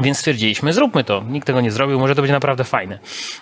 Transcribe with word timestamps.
Więc 0.00 0.18
stwierdziliśmy, 0.18 0.72
zróbmy 0.72 1.04
to. 1.04 1.24
Nikt 1.28 1.46
tego 1.46 1.60
nie 1.60 1.70
zrobił, 1.70 2.00
może 2.00 2.14
to 2.14 2.22
będzie 2.22 2.32
naprawdę 2.32 2.64
fajne. 2.64 2.98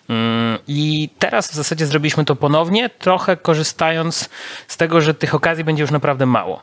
Mm, 0.09 0.59
I 0.69 1.09
teraz 1.19 1.51
w 1.51 1.55
zasadzie 1.55 1.87
zrobiliśmy 1.87 2.25
to 2.25 2.37
ponownie, 2.37 2.91
trochę 2.91 3.37
korzystając 3.37 4.29
z 4.69 4.77
tego, 4.77 5.01
że 5.01 5.15
tych 5.15 5.35
okazji 5.35 5.65
będzie 5.65 5.83
już 5.83 5.91
naprawdę 5.91 6.27
mało. 6.27 6.63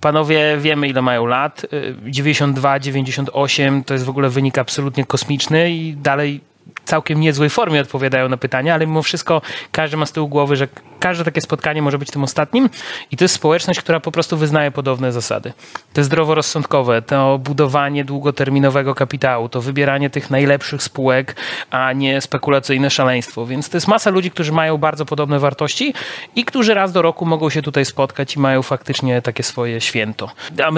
Panowie 0.00 0.56
wiemy, 0.60 0.88
ile 0.88 1.02
mają 1.02 1.26
lat. 1.26 1.66
92, 2.04 2.80
98 2.80 3.84
to 3.84 3.94
jest 3.94 4.04
w 4.04 4.08
ogóle 4.08 4.28
wynik 4.28 4.58
absolutnie 4.58 5.04
kosmiczny 5.04 5.70
i 5.70 5.96
dalej 5.96 6.40
całkiem 6.84 7.20
niezłej 7.20 7.50
formie 7.50 7.80
odpowiadają 7.80 8.28
na 8.28 8.36
pytania, 8.36 8.74
ale 8.74 8.86
mimo 8.86 9.02
wszystko 9.02 9.42
każdy 9.72 9.96
ma 9.96 10.06
z 10.06 10.12
tyłu 10.12 10.28
głowy, 10.28 10.56
że 10.56 10.68
każde 11.00 11.24
takie 11.24 11.40
spotkanie 11.40 11.82
może 11.82 11.98
być 11.98 12.10
tym 12.10 12.24
ostatnim 12.24 12.70
i 13.10 13.16
to 13.16 13.24
jest 13.24 13.34
społeczność, 13.34 13.80
która 13.80 14.00
po 14.00 14.12
prostu 14.12 14.36
wyznaje 14.36 14.70
podobne 14.70 15.12
zasady. 15.12 15.52
To 15.92 16.04
zdroworozsądkowe, 16.04 17.02
to 17.02 17.38
budowanie 17.38 18.04
długoterminowego 18.04 18.94
kapitału, 18.94 19.48
to 19.48 19.60
wybieranie 19.60 20.10
tych 20.10 20.30
najlepszych 20.30 20.82
spółek, 20.82 21.36
a 21.70 21.92
nie 21.92 22.20
spekulacyjne 22.20 22.90
szaleństwo. 22.90 23.46
Więc 23.46 23.68
to 23.68 23.76
jest 23.76 23.88
masa 23.88 24.10
ludzi, 24.10 24.30
którzy 24.30 24.52
mają 24.52 24.78
bardzo 24.78 25.06
podobne 25.06 25.38
wartości 25.38 25.94
i 26.36 26.44
którzy 26.44 26.74
raz 26.74 26.92
do 26.92 27.02
roku 27.02 27.26
mogą 27.26 27.50
się 27.50 27.62
tutaj 27.62 27.84
spotkać 27.84 28.36
i 28.36 28.38
mają 28.38 28.62
faktycznie 28.62 29.22
takie 29.22 29.42
swoje 29.42 29.80
święto. 29.80 30.30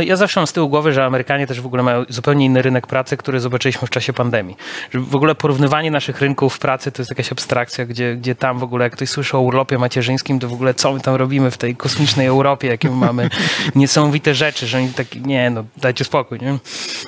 Ja 0.04 0.16
zawsze 0.16 0.40
mam 0.40 0.46
z 0.46 0.52
tyłu 0.52 0.68
głowy, 0.68 0.92
że 0.92 1.04
Amerykanie 1.04 1.46
też 1.46 1.60
w 1.60 1.66
ogóle 1.66 1.82
mają 1.82 2.04
zupełnie 2.08 2.46
inny 2.46 2.62
rynek 2.62 2.86
pracy, 2.86 3.16
który 3.16 3.40
zobaczyliśmy 3.40 3.86
w 3.86 3.90
czasie 3.90 4.12
pandemii. 4.12 4.56
Że 4.90 5.00
w 5.00 5.16
ogóle 5.16 5.34
porównywanie 5.34 5.90
naszych 5.90 6.20
rynków 6.20 6.58
pracy 6.58 6.92
to 6.92 7.02
jest 7.02 7.10
jakaś 7.10 7.32
abstrakcja, 7.32 7.86
gdzie, 7.86 8.16
gdzie 8.16 8.34
tam 8.34 8.58
w 8.58 8.62
ogóle 8.62 8.84
jak 8.84 8.92
ktoś 8.92 9.08
słyszy 9.08 9.36
o 9.36 9.40
urlopie 9.40 9.78
macierzyńskim, 9.78 10.09
to 10.40 10.48
w 10.48 10.52
ogóle 10.52 10.74
co 10.74 10.92
my 10.92 11.00
tam 11.00 11.14
robimy 11.14 11.50
w 11.50 11.58
tej 11.58 11.76
kosmicznej 11.76 12.26
Europie, 12.26 12.68
jakie 12.68 12.90
mamy 12.90 13.30
niesamowite 13.74 14.34
rzeczy, 14.34 14.66
że 14.66 14.78
oni 14.78 14.88
tak, 14.88 15.14
nie, 15.14 15.50
no 15.50 15.64
dajcie 15.76 16.04
spokój, 16.04 16.38
nie? 16.38 16.58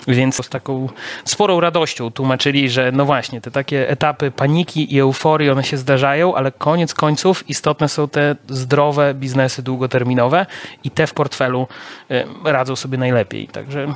Więc 0.08 0.46
z 0.46 0.48
taką 0.48 0.88
sporą 1.24 1.60
radością 1.60 2.10
tłumaczyli, 2.10 2.70
że 2.70 2.92
no 2.92 3.04
właśnie, 3.04 3.40
te 3.40 3.50
takie 3.50 3.88
etapy 3.88 4.30
paniki 4.30 4.94
i 4.94 5.00
euforii, 5.00 5.50
one 5.50 5.64
się 5.64 5.76
zdarzają, 5.76 6.34
ale 6.34 6.52
koniec 6.52 6.94
końców 6.94 7.50
istotne 7.50 7.88
są 7.88 8.08
te 8.08 8.36
zdrowe 8.48 9.14
biznesy 9.14 9.62
długoterminowe 9.62 10.46
i 10.84 10.90
te 10.90 11.06
w 11.06 11.14
portfelu 11.14 11.66
y, 12.10 12.24
radzą 12.44 12.76
sobie 12.76 12.98
najlepiej. 12.98 13.48
Także 13.48 13.94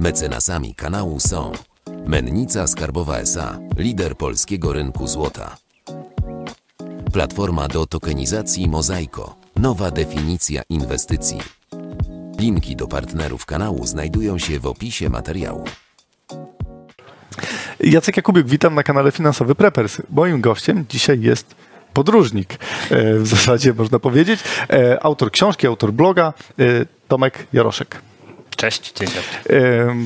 Mecenasami 0.00 0.74
kanału 0.74 1.20
są 1.20 1.52
Mennica 2.06 2.66
Skarbowa 2.66 3.18
SA, 3.18 3.58
lider 3.76 4.16
polskiego 4.16 4.72
rynku 4.72 5.06
złota. 5.06 5.56
Platforma 7.12 7.68
do 7.68 7.86
tokenizacji 7.86 8.68
Mozaiko, 8.68 9.36
nowa 9.56 9.90
definicja 9.90 10.62
inwestycji. 10.68 11.38
Linki 12.38 12.76
do 12.76 12.86
partnerów 12.86 13.46
kanału 13.46 13.86
znajdują 13.86 14.38
się 14.38 14.60
w 14.60 14.66
opisie 14.66 15.08
materiału. 15.08 15.64
Jacek 17.80 18.16
Jakubiuk, 18.16 18.46
witam 18.46 18.74
na 18.74 18.82
kanale 18.82 19.12
Finansowy 19.12 19.54
Preppers. 19.54 20.02
Moim 20.10 20.40
gościem 20.40 20.84
dzisiaj 20.88 21.20
jest 21.20 21.54
podróżnik, 21.92 22.54
e, 22.90 23.18
w 23.18 23.26
zasadzie 23.26 23.74
można 23.74 23.98
powiedzieć, 23.98 24.40
e, 24.70 25.04
autor 25.04 25.30
książki, 25.30 25.66
autor 25.66 25.92
bloga, 25.92 26.32
e, 26.58 26.62
Tomek 27.08 27.46
Jaroszek. 27.52 28.09
Cześć, 28.60 28.92
dzień 28.92 29.08
dobry. 29.08 29.58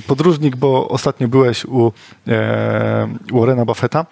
Podróżnik, 0.07 0.57
bo 0.57 0.89
ostatnio 0.89 1.29
byłeś 1.29 1.65
u 1.65 1.93
Warrena 3.33 3.65
Buffetta. 3.65 4.07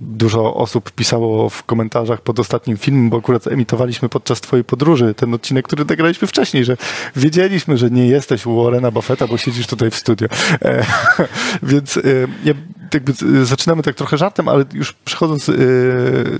Dużo 0.00 0.54
osób 0.54 0.90
pisało 0.90 1.50
w 1.50 1.62
komentarzach 1.62 2.20
pod 2.20 2.40
ostatnim 2.40 2.76
filmem, 2.76 3.10
bo 3.10 3.16
akurat 3.16 3.46
emitowaliśmy 3.46 4.08
podczas 4.08 4.40
twojej 4.40 4.64
podróży 4.64 5.14
ten 5.14 5.34
odcinek, 5.34 5.66
który 5.66 5.84
nagraliśmy 5.84 6.28
wcześniej, 6.28 6.64
że 6.64 6.76
wiedzieliśmy, 7.16 7.78
że 7.78 7.90
nie 7.90 8.06
jesteś 8.06 8.46
u 8.46 8.62
Warrena 8.64 8.90
Buffetta, 8.90 9.26
bo 9.26 9.38
siedzisz 9.38 9.66
tutaj 9.66 9.90
w 9.90 9.96
studio. 9.96 10.28
E, 10.62 10.84
więc 11.62 11.98
ja 12.44 12.54
jakby 12.94 13.12
zaczynamy 13.46 13.82
tak 13.82 13.94
trochę 13.94 14.18
żartem, 14.18 14.48
ale 14.48 14.64
już 14.72 14.92
przechodząc 14.92 15.50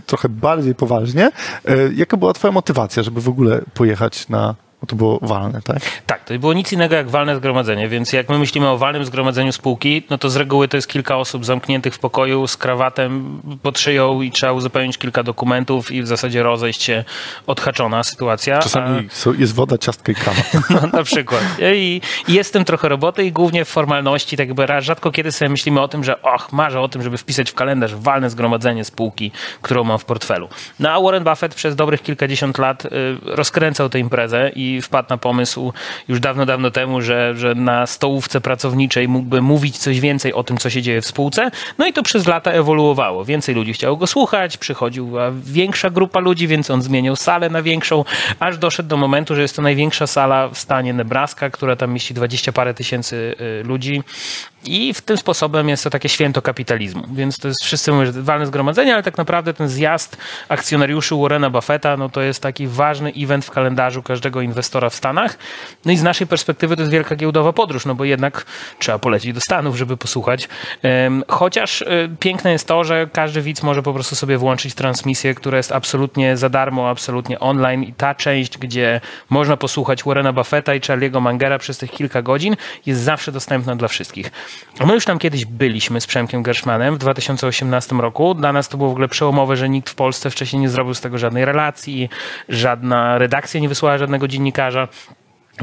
trochę 0.06 0.28
bardziej 0.28 0.74
poważnie, 0.74 1.30
jaka 1.94 2.16
była 2.16 2.32
twoja 2.32 2.52
motywacja, 2.52 3.02
żeby 3.02 3.20
w 3.20 3.28
ogóle 3.28 3.62
pojechać 3.74 4.28
na 4.28 4.54
bo 4.80 4.86
to 4.86 4.96
było 4.96 5.18
walne, 5.22 5.62
tak? 5.62 5.78
Tak, 6.06 6.24
to 6.24 6.38
było 6.38 6.52
nic 6.52 6.72
innego 6.72 6.96
jak 6.96 7.10
walne 7.10 7.36
zgromadzenie, 7.36 7.88
więc 7.88 8.12
jak 8.12 8.28
my 8.28 8.38
myślimy 8.38 8.68
o 8.68 8.78
walnym 8.78 9.04
zgromadzeniu 9.04 9.52
spółki, 9.52 10.02
no 10.10 10.18
to 10.18 10.30
z 10.30 10.36
reguły 10.36 10.68
to 10.68 10.76
jest 10.76 10.88
kilka 10.88 11.16
osób 11.16 11.44
zamkniętych 11.44 11.94
w 11.94 11.98
pokoju 11.98 12.46
z 12.46 12.56
krawatem 12.56 13.40
pod 13.62 13.78
szyją 13.78 14.22
i 14.22 14.30
trzeba 14.30 14.52
uzupełnić 14.52 14.98
kilka 14.98 15.22
dokumentów 15.22 15.92
i 15.92 16.02
w 16.02 16.06
zasadzie 16.06 16.42
rozejść 16.42 16.82
się 16.82 17.04
odhaczona 17.46 18.02
sytuacja. 18.02 18.58
Czasami 18.58 19.08
A... 19.26 19.40
jest 19.40 19.54
woda, 19.54 19.78
ciastka 19.78 20.12
i 20.12 20.14
kawa. 20.14 20.42
No 20.70 20.80
na 20.92 21.02
przykład. 21.02 21.42
I, 21.74 22.00
I 22.28 22.34
jest 22.34 22.50
w 22.50 22.52
tym 22.52 22.64
trochę 22.64 22.88
roboty 22.88 23.24
i 23.24 23.32
głównie 23.32 23.64
w 23.64 23.68
formalności, 23.68 24.36
tak 24.36 24.48
jakby 24.48 24.66
rzadko 24.80 25.10
kiedy 25.10 25.32
sobie 25.32 25.48
myślimy 25.48 25.80
o 25.80 25.88
tym, 25.88 26.04
że 26.04 26.22
och, 26.22 26.52
marzę 26.52 26.80
o 26.80 26.88
tym, 26.88 27.02
żeby 27.02 27.18
wpisać 27.18 27.50
w 27.50 27.54
kalendarz 27.54 27.94
walne 27.94 28.30
zgromadzenie 28.30 28.84
spółki, 28.84 29.32
którą 29.62 29.84
mam 29.84 29.98
w 29.98 30.04
portfelu. 30.04 30.48
No 30.80 30.90
a 30.90 31.00
Warren 31.00 31.24
Buffett 31.24 31.54
przez 31.54 31.76
dobrych 31.76 32.02
kilkadziesiąt 32.02 32.58
lat 32.58 32.84
y, 32.84 32.88
rozkręcał 33.24 33.88
tę 33.88 33.98
imprezę 33.98 34.50
i 34.54 34.69
wpadł 34.82 35.08
na 35.10 35.16
pomysł 35.16 35.72
już 36.08 36.20
dawno, 36.20 36.46
dawno 36.46 36.70
temu, 36.70 37.00
że, 37.00 37.34
że 37.36 37.54
na 37.54 37.86
stołówce 37.86 38.40
pracowniczej 38.40 39.08
mógłby 39.08 39.42
mówić 39.42 39.78
coś 39.78 40.00
więcej 40.00 40.32
o 40.32 40.44
tym, 40.44 40.56
co 40.56 40.70
się 40.70 40.82
dzieje 40.82 41.00
w 41.02 41.06
spółce. 41.06 41.50
No 41.78 41.86
i 41.86 41.92
to 41.92 42.02
przez 42.02 42.26
lata 42.26 42.50
ewoluowało. 42.50 43.24
Więcej 43.24 43.54
ludzi 43.54 43.72
chciało 43.72 43.96
go 43.96 44.06
słuchać, 44.06 44.56
przychodziła 44.56 45.30
większa 45.44 45.90
grupa 45.90 46.20
ludzi, 46.20 46.46
więc 46.48 46.70
on 46.70 46.82
zmienił 46.82 47.16
salę 47.16 47.50
na 47.50 47.62
większą, 47.62 48.04
aż 48.40 48.58
doszedł 48.58 48.88
do 48.88 48.96
momentu, 48.96 49.34
że 49.34 49.42
jest 49.42 49.56
to 49.56 49.62
największa 49.62 50.06
sala 50.06 50.48
w 50.48 50.58
stanie 50.58 50.92
Nebraska, 50.92 51.50
która 51.50 51.76
tam 51.76 51.92
mieści 51.92 52.14
dwadzieścia 52.14 52.52
parę 52.52 52.74
tysięcy 52.74 53.34
y, 53.60 53.64
ludzi. 53.64 54.02
I 54.64 54.94
w 54.94 55.00
tym 55.00 55.16
sposobem 55.16 55.68
jest 55.68 55.84
to 55.84 55.90
takie 55.90 56.08
święto 56.08 56.42
kapitalizmu. 56.42 57.02
Więc 57.12 57.38
to 57.38 57.48
jest, 57.48 57.64
wszyscy 57.64 57.92
mówią, 57.92 58.12
że 58.12 58.22
walne 58.22 58.46
zgromadzenie, 58.46 58.94
ale 58.94 59.02
tak 59.02 59.18
naprawdę 59.18 59.54
ten 59.54 59.68
zjazd 59.68 60.16
akcjonariuszy 60.48 61.14
Warrena 61.14 61.50
Buffetta, 61.50 61.96
no 61.96 62.08
to 62.08 62.22
jest 62.22 62.42
taki 62.42 62.66
ważny 62.66 63.12
event 63.16 63.44
w 63.44 63.50
kalendarzu 63.50 64.02
każdego 64.02 64.40
inwestora 64.40 64.90
w 64.90 64.94
Stanach. 64.94 65.38
No 65.84 65.92
i 65.92 65.96
z 65.96 66.02
naszej 66.02 66.26
perspektywy 66.26 66.76
to 66.76 66.82
jest 66.82 66.92
wielka 66.92 67.16
giełdowa 67.16 67.52
podróż, 67.52 67.86
no 67.86 67.94
bo 67.94 68.04
jednak 68.04 68.46
trzeba 68.78 68.98
polecieć 68.98 69.32
do 69.32 69.40
Stanów, 69.40 69.76
żeby 69.76 69.96
posłuchać. 69.96 70.48
Chociaż 71.28 71.82
y, 71.82 71.86
piękne 72.20 72.52
jest 72.52 72.68
to, 72.68 72.84
że 72.84 73.08
każdy 73.12 73.42
widz 73.42 73.62
może 73.62 73.82
po 73.82 73.92
prostu 73.94 74.16
sobie 74.16 74.38
włączyć 74.38 74.74
transmisję, 74.74 75.34
która 75.34 75.56
jest 75.56 75.72
absolutnie 75.72 76.36
za 76.36 76.48
darmo, 76.48 76.88
absolutnie 76.88 77.40
online 77.40 77.82
i 77.82 77.92
ta 77.92 78.14
część, 78.14 78.58
gdzie 78.58 79.00
można 79.30 79.56
posłuchać 79.56 80.04
Warrena 80.04 80.32
Buffetta 80.32 80.74
i 80.74 80.80
Charlie'ego 80.80 81.20
Mangera 81.20 81.58
przez 81.58 81.78
tych 81.78 81.90
kilka 81.90 82.22
godzin 82.22 82.56
jest 82.86 83.00
zawsze 83.00 83.32
dostępna 83.32 83.76
dla 83.76 83.88
wszystkich. 83.88 84.30
My 84.86 84.94
już 84.94 85.04
tam 85.04 85.18
kiedyś 85.18 85.44
byliśmy 85.44 86.00
z 86.00 86.06
Przemkiem 86.06 86.42
Gershmanem 86.42 86.94
w 86.94 86.98
2018 86.98 87.96
roku. 87.96 88.34
Dla 88.34 88.52
nas 88.52 88.68
to 88.68 88.76
było 88.76 88.88
w 88.88 88.92
ogóle 88.92 89.08
przełomowe, 89.08 89.56
że 89.56 89.68
nikt 89.68 89.90
w 89.90 89.94
Polsce 89.94 90.30
wcześniej 90.30 90.62
nie 90.62 90.68
zrobił 90.68 90.94
z 90.94 91.00
tego 91.00 91.18
żadnej 91.18 91.44
relacji, 91.44 92.08
żadna 92.48 93.18
redakcja 93.18 93.60
nie 93.60 93.68
wysłała 93.68 93.98
żadnego 93.98 94.28
dziennikarza. 94.28 94.88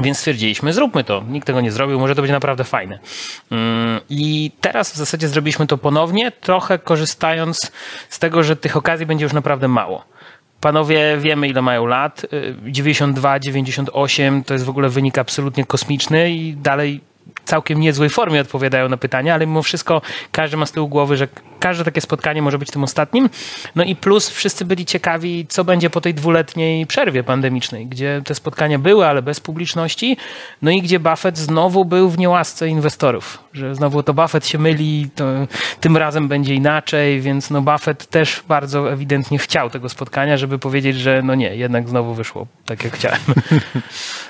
Więc 0.00 0.18
stwierdziliśmy, 0.18 0.72
zróbmy 0.72 1.04
to. 1.04 1.24
Nikt 1.28 1.46
tego 1.46 1.60
nie 1.60 1.72
zrobił, 1.72 2.00
może 2.00 2.14
to 2.14 2.22
będzie 2.22 2.32
naprawdę 2.32 2.64
fajne. 2.64 2.98
Mm, 3.50 4.00
I 4.10 4.50
teraz 4.60 4.92
w 4.92 4.96
zasadzie 4.96 5.28
zrobiliśmy 5.28 5.66
to 5.66 5.78
ponownie, 5.78 6.30
trochę 6.32 6.78
korzystając 6.78 7.72
z 8.08 8.18
tego, 8.18 8.42
że 8.42 8.56
tych 8.56 8.76
okazji 8.76 9.06
będzie 9.06 9.24
już 9.24 9.32
naprawdę 9.32 9.68
mało. 9.68 10.04
Panowie 10.60 11.16
wiemy, 11.20 11.48
ile 11.48 11.62
mają 11.62 11.86
lat. 11.86 12.26
92, 12.62 13.40
98 13.40 14.44
to 14.44 14.54
jest 14.54 14.64
w 14.64 14.68
ogóle 14.68 14.88
wynik 14.88 15.18
absolutnie 15.18 15.64
kosmiczny 15.64 16.30
i 16.30 16.56
dalej 16.56 17.00
całkiem 17.48 17.80
niezłej 17.80 18.10
formie 18.10 18.40
odpowiadają 18.40 18.88
na 18.88 18.96
pytania, 18.96 19.34
ale 19.34 19.46
mimo 19.46 19.62
wszystko 19.62 20.02
każdy 20.32 20.56
ma 20.56 20.66
z 20.66 20.72
tyłu 20.72 20.88
głowy, 20.88 21.16
że 21.16 21.28
każde 21.60 21.84
takie 21.84 22.00
spotkanie 22.00 22.42
może 22.42 22.58
być 22.58 22.70
tym 22.70 22.84
ostatnim. 22.84 23.30
No 23.74 23.84
i 23.84 23.96
plus 23.96 24.28
wszyscy 24.28 24.64
byli 24.64 24.86
ciekawi, 24.86 25.46
co 25.48 25.64
będzie 25.64 25.90
po 25.90 26.00
tej 26.00 26.14
dwuletniej 26.14 26.86
przerwie 26.86 27.24
pandemicznej, 27.24 27.86
gdzie 27.86 28.22
te 28.24 28.34
spotkania 28.34 28.78
były, 28.78 29.06
ale 29.06 29.22
bez 29.22 29.40
publiczności. 29.40 30.16
No 30.62 30.70
i 30.70 30.82
gdzie 30.82 31.00
Buffett 31.00 31.38
znowu 31.38 31.84
był 31.84 32.10
w 32.10 32.18
niełasce 32.18 32.68
inwestorów, 32.68 33.38
że 33.52 33.74
znowu 33.74 34.02
to 34.02 34.14
Buffett 34.14 34.46
się 34.46 34.58
myli, 34.58 35.08
to 35.14 35.24
tym 35.80 35.96
razem 35.96 36.28
będzie 36.28 36.54
inaczej, 36.54 37.20
więc 37.20 37.50
no 37.50 37.62
Buffett 37.62 38.06
też 38.06 38.42
bardzo 38.48 38.92
ewidentnie 38.92 39.38
chciał 39.38 39.70
tego 39.70 39.88
spotkania, 39.88 40.36
żeby 40.36 40.58
powiedzieć, 40.58 40.96
że 40.96 41.22
no 41.22 41.34
nie, 41.34 41.56
jednak 41.56 41.88
znowu 41.88 42.14
wyszło 42.14 42.46
tak, 42.66 42.84
jak 42.84 42.94
chciałem. 42.94 43.20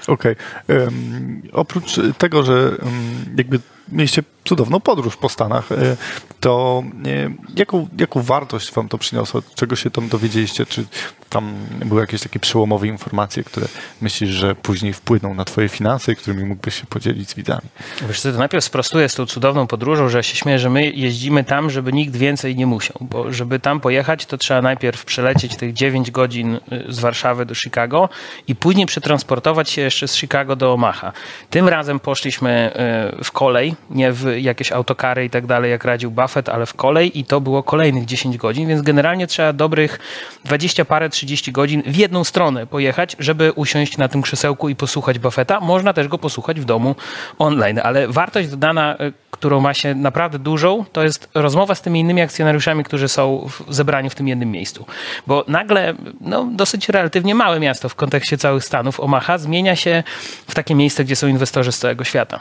Okej. 0.06 0.36
Okay. 0.64 0.84
Um, 0.84 1.42
oprócz 1.52 2.00
tego, 2.18 2.42
że 2.42 2.52
um, 2.82 3.07
jakby 3.36 3.60
mieliście 3.92 4.22
cudowną 4.44 4.80
podróż 4.80 5.16
po 5.16 5.28
Stanach, 5.28 5.72
e, 5.72 5.96
to 6.40 6.82
e, 7.06 7.30
jaką, 7.56 7.88
jaką 7.98 8.22
wartość 8.22 8.72
wam 8.72 8.88
to 8.88 8.98
przyniosło? 8.98 9.42
Czego 9.54 9.76
się 9.76 9.90
tam 9.90 10.08
dowiedzieliście? 10.08 10.66
Czy 10.66 10.86
tam 11.30 11.54
były 11.84 12.00
jakieś 12.00 12.22
takie 12.22 12.40
przełomowe 12.40 12.86
informacje, 12.86 13.44
które 13.44 13.66
myślisz, 14.00 14.30
że 14.30 14.54
później 14.54 14.92
wpłyną 14.92 15.34
na 15.34 15.44
twoje 15.44 15.68
finanse 15.68 16.12
i 16.12 16.16
którymi 16.16 16.44
mógłbyś 16.44 16.80
się 16.80 16.86
podzielić 16.86 17.30
z 17.30 17.34
widzami? 17.34 17.62
Wiesz 18.08 18.20
co, 18.20 18.32
to 18.32 18.38
najpierw 18.38 18.64
sprostuję 18.64 19.08
z 19.08 19.14
tą 19.14 19.26
cudowną 19.26 19.66
podróżą, 19.66 20.08
że 20.08 20.22
się 20.22 20.36
śmieję, 20.36 20.58
że 20.58 20.70
my 20.70 20.90
jeździmy 20.90 21.44
tam, 21.44 21.70
żeby 21.70 21.92
nikt 21.92 22.16
więcej 22.16 22.56
nie 22.56 22.66
musiał, 22.66 22.96
bo 23.00 23.32
żeby 23.32 23.60
tam 23.60 23.80
pojechać, 23.80 24.26
to 24.26 24.38
trzeba 24.38 24.62
najpierw 24.62 25.04
przelecieć 25.04 25.56
tych 25.56 25.72
9 25.72 26.10
godzin 26.10 26.54
y, 26.54 26.60
z 26.88 26.98
Warszawy 26.98 27.46
do 27.46 27.54
Chicago 27.54 28.08
i 28.48 28.54
później 28.54 28.86
przetransportować 28.86 29.70
się 29.70 29.82
jeszcze 29.82 30.08
z 30.08 30.16
Chicago 30.16 30.56
do 30.56 30.72
Omaha. 30.72 31.12
Tym 31.50 31.68
razem 31.68 32.00
poszliśmy 32.00 32.72
y, 33.20 33.24
w 33.24 33.32
kolej, 33.32 33.74
nie 33.90 34.12
w 34.12 34.36
jakieś 34.38 34.72
autokary 34.72 35.24
i 35.24 35.30
tak 35.30 35.46
dalej, 35.46 35.70
jak 35.70 35.84
radził 35.84 36.10
Buffett, 36.10 36.48
ale 36.48 36.66
w 36.66 36.74
kolej 36.74 37.18
i 37.18 37.24
to 37.24 37.40
było 37.40 37.62
kolejnych 37.62 38.04
10 38.04 38.36
godzin, 38.36 38.68
więc 38.68 38.82
generalnie 38.82 39.26
trzeba 39.26 39.52
dobrych 39.52 39.98
20 40.44 40.84
parę, 40.84 41.10
30 41.18 41.52
godzin 41.52 41.82
w 41.86 41.96
jedną 41.96 42.24
stronę 42.24 42.66
pojechać, 42.66 43.16
żeby 43.18 43.52
usiąść 43.52 43.98
na 43.98 44.08
tym 44.08 44.22
krzesełku 44.22 44.68
i 44.68 44.76
posłuchać 44.76 45.18
Buffetta. 45.18 45.60
Można 45.60 45.92
też 45.92 46.08
go 46.08 46.18
posłuchać 46.18 46.60
w 46.60 46.64
domu 46.64 46.94
online, 47.38 47.80
ale 47.84 48.08
wartość 48.08 48.48
dodana, 48.48 48.96
y, 49.00 49.12
którą 49.30 49.60
ma 49.60 49.74
się 49.74 49.94
naprawdę 49.94 50.38
dużą, 50.38 50.84
to 50.92 51.04
jest 51.04 51.28
rozmowa 51.34 51.74
z 51.74 51.82
tymi 51.82 52.00
innymi 52.00 52.20
akcjonariuszami, 52.20 52.84
którzy 52.84 53.08
są 53.08 53.48
w, 53.48 53.74
zebrani 53.74 54.10
w 54.10 54.14
tym 54.14 54.28
jednym 54.28 54.50
miejscu. 54.50 54.86
Bo 55.26 55.44
nagle 55.48 55.94
no, 56.20 56.48
dosyć 56.52 56.88
relatywnie 56.88 57.34
małe 57.34 57.60
miasto 57.60 57.88
w 57.88 57.94
kontekście 57.94 58.38
całych 58.38 58.64
Stanów, 58.64 59.00
Omaha, 59.00 59.38
zmienia 59.38 59.76
się 59.76 60.02
w 60.46 60.54
takie 60.54 60.74
miejsce, 60.74 61.04
gdzie 61.04 61.16
są 61.16 61.26
inwestorzy 61.26 61.72
z 61.72 61.78
całego 61.78 62.04
świata. 62.04 62.40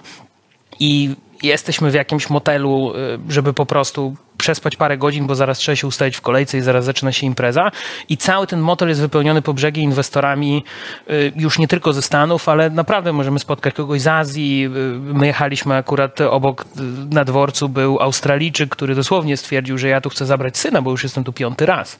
I 0.80 1.16
jesteśmy 1.44 1.92
w 1.92 1.94
jakimś 1.94 2.30
motelu, 2.30 2.94
y, 2.96 3.20
żeby 3.30 3.54
po 3.54 3.66
prostu 3.66 4.16
przespać 4.38 4.76
parę 4.76 4.98
godzin, 4.98 5.28
bo 5.28 5.36
zaraz 5.36 5.58
trzeba 5.58 5.76
się 5.76 5.88
ustawić 5.88 6.18
w 6.18 6.22
kolejce 6.22 6.58
i 6.58 6.62
zaraz 6.62 6.86
zaczyna 6.86 7.12
się 7.12 7.28
impreza. 7.28 7.72
I 8.10 8.18
cały 8.18 8.48
ten 8.48 8.60
motel 8.60 8.90
jest 8.90 9.02
wypełniony 9.02 9.42
po 9.42 9.54
brzegi 9.54 9.82
inwestorami 9.82 10.64
y, 11.10 11.32
już 11.36 11.60
nie 11.60 11.68
tylko 11.68 11.94
ze 11.94 12.02
Stanów, 12.02 12.50
ale 12.50 12.70
naprawdę 12.70 13.14
możemy 13.14 13.40
spotkać 13.40 13.74
kogoś 13.74 14.02
z 14.02 14.08
Azji. 14.08 14.66
Y, 14.66 14.70
my 15.14 15.28
jechaliśmy 15.28 15.76
akurat 15.76 16.22
obok 16.22 16.66
na 17.12 17.26
dworcu 17.26 17.70
był 17.70 18.00
Australijczyk, 18.00 18.70
który 18.70 18.96
dosłownie 18.96 19.38
stwierdził, 19.38 19.78
że 19.78 19.88
ja 19.88 20.02
tu 20.02 20.10
chcę 20.10 20.26
zabrać 20.26 20.58
syna, 20.58 20.82
bo 20.82 20.92
już 20.92 21.04
jestem 21.04 21.24
tu 21.24 21.34
piąty 21.34 21.66
raz. 21.66 22.00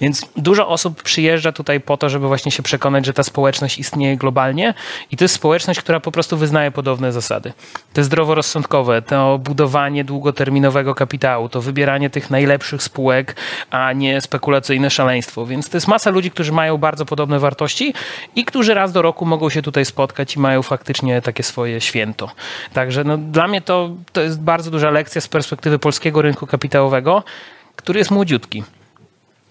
Więc 0.00 0.26
dużo 0.36 0.68
osób 0.68 1.02
przyjeżdża 1.02 1.52
tutaj 1.52 1.80
po 1.80 1.96
to, 1.96 2.08
żeby 2.08 2.28
właśnie 2.28 2.52
się 2.52 2.62
przekonać, 2.62 3.06
że 3.06 3.12
ta 3.12 3.22
społeczność 3.22 3.78
istnieje 3.78 4.16
globalnie 4.16 4.74
i 5.10 5.16
to 5.16 5.24
jest 5.24 5.34
społeczność, 5.34 5.80
która 5.80 6.00
po 6.00 6.12
prostu 6.12 6.36
wyznaje 6.36 6.70
podobne 6.70 7.12
zasady. 7.12 7.52
Jest 7.96 8.06
zdroworozsądkowe, 8.06 9.02
to 9.02 9.38
budowanie 9.38 10.04
długoterminowego 10.04 10.94
kapitału, 10.94 11.48
to 11.48 11.60
wybieranie 11.60 11.77
wybieranie 11.78 12.10
tych 12.10 12.30
najlepszych 12.30 12.82
spółek, 12.82 13.36
a 13.70 13.92
nie 13.92 14.20
spekulacyjne 14.20 14.90
szaleństwo. 14.90 15.46
Więc 15.46 15.70
to 15.70 15.76
jest 15.76 15.88
masa 15.88 16.10
ludzi, 16.10 16.30
którzy 16.30 16.52
mają 16.52 16.78
bardzo 16.78 17.06
podobne 17.06 17.38
wartości 17.38 17.94
i 18.36 18.44
którzy 18.44 18.74
raz 18.74 18.92
do 18.92 19.02
roku 19.02 19.26
mogą 19.26 19.50
się 19.50 19.62
tutaj 19.62 19.84
spotkać 19.84 20.36
i 20.36 20.38
mają 20.38 20.62
faktycznie 20.62 21.22
takie 21.22 21.42
swoje 21.42 21.80
święto. 21.80 22.30
Także 22.72 23.04
no, 23.04 23.18
dla 23.18 23.48
mnie 23.48 23.60
to, 23.60 23.90
to 24.12 24.20
jest 24.20 24.40
bardzo 24.40 24.70
duża 24.70 24.90
lekcja 24.90 25.20
z 25.20 25.28
perspektywy 25.28 25.78
polskiego 25.78 26.22
rynku 26.22 26.46
kapitałowego, 26.46 27.22
który 27.76 27.98
jest 27.98 28.10
młodziutki. 28.10 28.62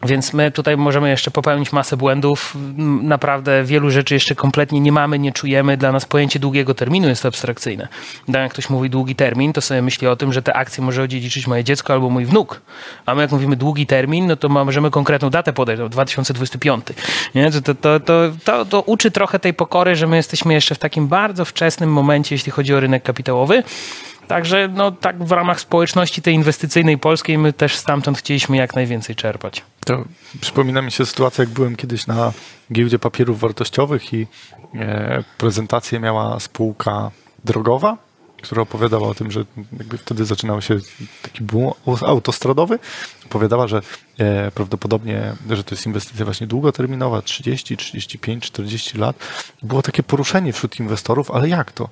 Więc 0.03 0.33
my 0.33 0.51
tutaj 0.51 0.77
możemy 0.77 1.09
jeszcze 1.09 1.31
popełnić 1.31 1.73
masę 1.73 1.97
błędów. 1.97 2.55
Naprawdę 3.01 3.63
wielu 3.63 3.91
rzeczy 3.91 4.13
jeszcze 4.13 4.35
kompletnie 4.35 4.79
nie 4.79 4.91
mamy, 4.91 5.19
nie 5.19 5.31
czujemy. 5.31 5.77
Dla 5.77 5.91
nas 5.91 6.05
pojęcie 6.05 6.39
długiego 6.39 6.73
terminu 6.73 7.07
jest 7.07 7.25
abstrakcyjne. 7.25 7.87
Jak 8.27 8.51
ktoś 8.51 8.69
mówi 8.69 8.89
długi 8.89 9.15
termin, 9.15 9.53
to 9.53 9.61
sobie 9.61 9.81
myśli 9.81 10.07
o 10.07 10.15
tym, 10.15 10.33
że 10.33 10.41
te 10.41 10.53
akcje 10.53 10.83
może 10.83 11.03
odziedziczyć 11.03 11.47
moje 11.47 11.63
dziecko 11.63 11.93
albo 11.93 12.09
mój 12.09 12.25
wnuk. 12.25 12.61
A 13.05 13.15
my 13.15 13.21
jak 13.21 13.31
mówimy 13.31 13.55
długi 13.55 13.87
termin, 13.87 14.27
no 14.27 14.35
to 14.35 14.49
możemy 14.49 14.91
konkretną 14.91 15.29
datę 15.29 15.53
podać, 15.53 15.79
2025. 15.89 16.85
Nie? 17.35 17.51
To, 17.51 17.75
to, 17.75 17.99
to, 18.43 18.65
to 18.65 18.81
uczy 18.81 19.11
trochę 19.11 19.39
tej 19.39 19.53
pokory, 19.53 19.95
że 19.95 20.07
my 20.07 20.15
jesteśmy 20.15 20.53
jeszcze 20.53 20.75
w 20.75 20.79
takim 20.79 21.07
bardzo 21.07 21.45
wczesnym 21.45 21.93
momencie, 21.93 22.35
jeśli 22.35 22.51
chodzi 22.51 22.73
o 22.73 22.79
rynek 22.79 23.03
kapitałowy. 23.03 23.63
Także 24.27 24.69
no, 24.73 24.91
tak 24.91 25.23
w 25.23 25.31
ramach 25.31 25.61
społeczności 25.61 26.21
tej 26.21 26.33
inwestycyjnej 26.33 26.97
polskiej 26.97 27.37
my 27.37 27.53
też 27.53 27.75
stamtąd 27.75 28.17
chcieliśmy 28.17 28.57
jak 28.57 28.75
najwięcej 28.75 29.15
czerpać. 29.15 29.63
To 29.85 30.03
przypomina 30.41 30.81
mi 30.81 30.91
się 30.91 31.05
sytuacja, 31.05 31.41
jak 31.41 31.49
byłem 31.49 31.75
kiedyś 31.75 32.07
na 32.07 32.31
giełdzie 32.73 32.99
papierów 32.99 33.39
wartościowych 33.39 34.13
i 34.13 34.27
e, 34.75 35.23
prezentację 35.37 35.99
miała 35.99 36.39
spółka 36.39 37.11
drogowa, 37.45 37.97
która 38.41 38.61
opowiadała 38.61 39.07
o 39.07 39.13
tym, 39.13 39.31
że 39.31 39.45
wtedy 39.97 40.25
zaczynał 40.25 40.61
się 40.61 40.77
taki 41.21 41.43
boom 41.43 41.73
autostradowy. 42.05 42.79
Opowiadała, 43.25 43.67
że 43.67 43.81
e, 44.17 44.51
prawdopodobnie, 44.51 45.35
że 45.49 45.63
to 45.63 45.75
jest 45.75 45.85
inwestycja 45.85 46.25
właśnie 46.25 46.47
długoterminowa, 46.47 47.21
30, 47.21 47.77
35, 47.77 48.45
40 48.45 48.97
lat. 48.97 49.15
Było 49.63 49.81
takie 49.81 50.03
poruszenie 50.03 50.53
wśród 50.53 50.79
inwestorów, 50.79 51.31
ale 51.31 51.49
jak 51.49 51.71
to? 51.71 51.89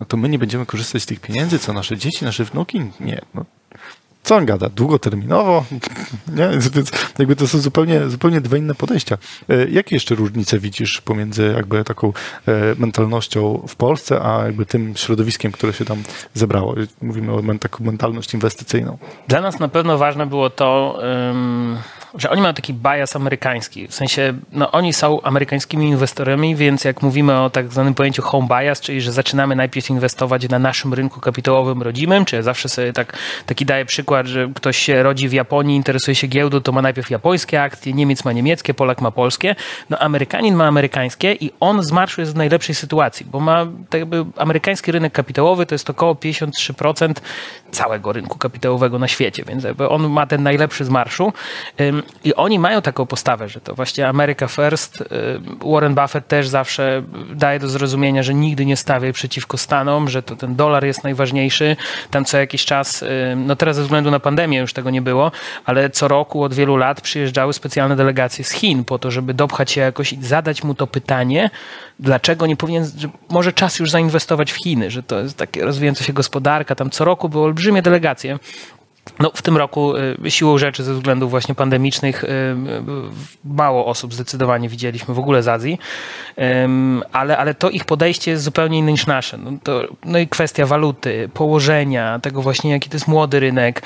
No 0.00 0.06
to 0.06 0.16
my 0.16 0.28
nie 0.28 0.38
będziemy 0.38 0.66
korzystać 0.66 1.02
z 1.02 1.06
tych 1.06 1.20
pieniędzy, 1.20 1.58
co 1.58 1.72
nasze 1.72 1.96
dzieci, 1.96 2.24
nasze 2.24 2.44
wnuki? 2.44 2.80
Nie. 3.00 3.20
No, 3.34 3.44
co 4.26 4.36
on 4.36 4.46
gada? 4.46 4.68
Długoterminowo? 4.68 5.64
Nie? 6.28 6.48
Jakby 7.18 7.36
to 7.36 7.48
są 7.48 7.58
zupełnie, 7.58 8.08
zupełnie 8.08 8.40
dwa 8.40 8.56
inne 8.56 8.74
podejścia. 8.74 9.18
E, 9.48 9.68
jakie 9.68 9.96
jeszcze 9.96 10.14
różnice 10.14 10.58
widzisz 10.58 11.00
pomiędzy 11.00 11.52
jakby 11.56 11.84
taką 11.84 12.12
e, 12.46 12.52
mentalnością 12.78 13.66
w 13.68 13.76
Polsce, 13.76 14.22
a 14.22 14.46
jakby 14.46 14.66
tym 14.66 14.96
środowiskiem, 14.96 15.52
które 15.52 15.72
się 15.72 15.84
tam 15.84 16.02
zebrało? 16.34 16.74
Mówimy 17.02 17.32
o 17.32 17.42
taką 17.60 17.84
mentalność 17.84 18.34
inwestycyjną. 18.34 18.98
Dla 19.28 19.40
nas 19.40 19.58
na 19.58 19.68
pewno 19.68 19.98
ważne 19.98 20.26
było 20.26 20.50
to, 20.50 20.98
że 22.18 22.30
oni 22.30 22.42
mają 22.42 22.54
taki 22.54 22.74
bias 22.74 23.16
amerykański. 23.16 23.88
W 23.88 23.94
sensie, 23.94 24.34
no 24.52 24.72
oni 24.72 24.92
są 24.92 25.22
amerykańskimi 25.22 25.88
inwestorami, 25.88 26.56
więc 26.56 26.84
jak 26.84 27.02
mówimy 27.02 27.40
o 27.40 27.50
tak 27.50 27.72
zwanym 27.72 27.94
pojęciu 27.94 28.22
home 28.22 28.48
bias, 28.48 28.80
czyli 28.80 29.00
że 29.00 29.12
zaczynamy 29.12 29.56
najpierw 29.56 29.90
inwestować 29.90 30.48
na 30.48 30.58
naszym 30.58 30.94
rynku 30.94 31.20
kapitałowym 31.20 31.82
rodzimym, 31.82 32.24
czy 32.24 32.36
ja 32.36 32.42
zawsze 32.42 32.68
sobie 32.68 32.92
tak, 32.92 33.18
taki 33.46 33.66
daję 33.66 33.84
przykład, 33.84 34.26
że 34.26 34.48
ktoś 34.54 34.76
się 34.76 35.02
rodzi 35.02 35.28
w 35.28 35.32
Japonii, 35.32 35.76
interesuje 35.76 36.14
się 36.14 36.26
giełdą, 36.26 36.60
to 36.60 36.72
ma 36.72 36.82
najpierw 36.82 37.10
japońskie 37.10 37.62
akcje, 37.62 37.92
Niemiec 37.92 38.24
ma 38.24 38.32
niemieckie, 38.32 38.74
Polak 38.74 39.00
ma 39.00 39.10
polskie. 39.10 39.54
No 39.90 39.98
Amerykanin 39.98 40.54
ma 40.54 40.66
amerykańskie 40.66 41.32
i 41.32 41.50
on 41.60 41.82
z 41.82 41.92
marszu 41.92 42.20
jest 42.20 42.32
w 42.32 42.36
najlepszej 42.36 42.74
sytuacji, 42.74 43.26
bo 43.26 43.40
ma 43.40 43.66
tak 43.90 44.00
jakby 44.00 44.24
amerykański 44.36 44.92
rynek 44.92 45.12
kapitałowy 45.12 45.66
to 45.66 45.74
jest 45.74 45.90
około 45.90 46.14
53% 46.14 47.14
całego 47.70 48.12
rynku 48.12 48.38
kapitałowego 48.38 48.98
na 48.98 49.08
świecie, 49.08 49.44
więc 49.48 49.64
on 49.88 50.08
ma 50.08 50.26
ten 50.26 50.42
najlepszy 50.42 50.84
z 50.84 50.88
marszu. 50.88 51.32
I 52.24 52.34
oni 52.34 52.58
mają 52.58 52.82
taką 52.82 53.06
postawę, 53.06 53.48
że 53.48 53.60
to 53.60 53.74
właśnie 53.74 54.08
America 54.08 54.48
First. 54.48 55.04
Warren 55.64 55.94
Buffett 55.94 56.28
też 56.28 56.48
zawsze 56.48 57.02
daje 57.34 57.58
do 57.58 57.68
zrozumienia, 57.68 58.22
że 58.22 58.34
nigdy 58.34 58.66
nie 58.66 58.76
stawia 58.76 59.12
przeciwko 59.12 59.58
Stanom, 59.58 60.08
że 60.08 60.22
to 60.22 60.36
ten 60.36 60.56
dolar 60.56 60.84
jest 60.84 61.04
najważniejszy. 61.04 61.76
Tam 62.10 62.24
co 62.24 62.38
jakiś 62.38 62.64
czas, 62.64 63.04
no 63.36 63.56
teraz 63.56 63.76
ze 63.76 63.82
względu 63.82 64.10
na 64.10 64.20
pandemię 64.20 64.58
już 64.58 64.72
tego 64.72 64.90
nie 64.90 65.02
było, 65.02 65.32
ale 65.64 65.90
co 65.90 66.08
roku 66.08 66.42
od 66.42 66.54
wielu 66.54 66.76
lat 66.76 67.00
przyjeżdżały 67.00 67.52
specjalne 67.52 67.96
delegacje 67.96 68.44
z 68.44 68.50
Chin 68.50 68.84
po 68.84 68.98
to, 68.98 69.10
żeby 69.10 69.34
dopchać 69.34 69.70
się 69.70 69.80
jakoś 69.80 70.12
i 70.12 70.22
zadać 70.22 70.64
mu 70.64 70.74
to 70.74 70.86
pytanie, 70.86 71.50
dlaczego 71.98 72.46
nie 72.46 72.56
powinien, 72.56 72.90
że 72.98 73.08
może 73.28 73.52
czas 73.52 73.78
już 73.78 73.90
zainwestować 73.90 74.52
w 74.52 74.56
Chiny, 74.56 74.90
że 74.90 75.02
to 75.02 75.20
jest 75.20 75.36
takie 75.36 75.64
rozwijająca 75.64 76.04
się 76.04 76.12
gospodarka. 76.12 76.74
Tam 76.74 76.90
co 76.90 77.04
roku 77.04 77.28
były 77.28 77.44
olbrzymie 77.44 77.82
delegacje 77.82 78.38
no, 79.18 79.30
w 79.34 79.42
tym 79.42 79.56
roku 79.56 79.94
y, 79.96 80.30
siłą 80.30 80.58
rzeczy 80.58 80.84
ze 80.84 80.94
względów 80.94 81.30
właśnie 81.30 81.54
pandemicznych 81.54 82.24
y, 82.24 82.28
mało 83.44 83.86
osób 83.86 84.14
zdecydowanie 84.14 84.68
widzieliśmy 84.68 85.14
w 85.14 85.18
ogóle 85.18 85.42
z 85.42 85.48
Azji, 85.48 85.78
ale, 87.12 87.38
ale 87.38 87.54
to 87.54 87.70
ich 87.70 87.84
podejście 87.84 88.30
jest 88.30 88.44
zupełnie 88.44 88.78
inne 88.78 88.92
niż 88.92 89.06
nasze. 89.06 89.38
No, 89.38 89.50
to, 89.62 89.82
no 90.04 90.18
i 90.18 90.28
kwestia 90.28 90.66
waluty, 90.66 91.30
położenia, 91.34 92.18
tego 92.18 92.42
właśnie 92.42 92.70
jaki 92.70 92.90
to 92.90 92.96
jest 92.96 93.08
młody 93.08 93.40
rynek. 93.40 93.82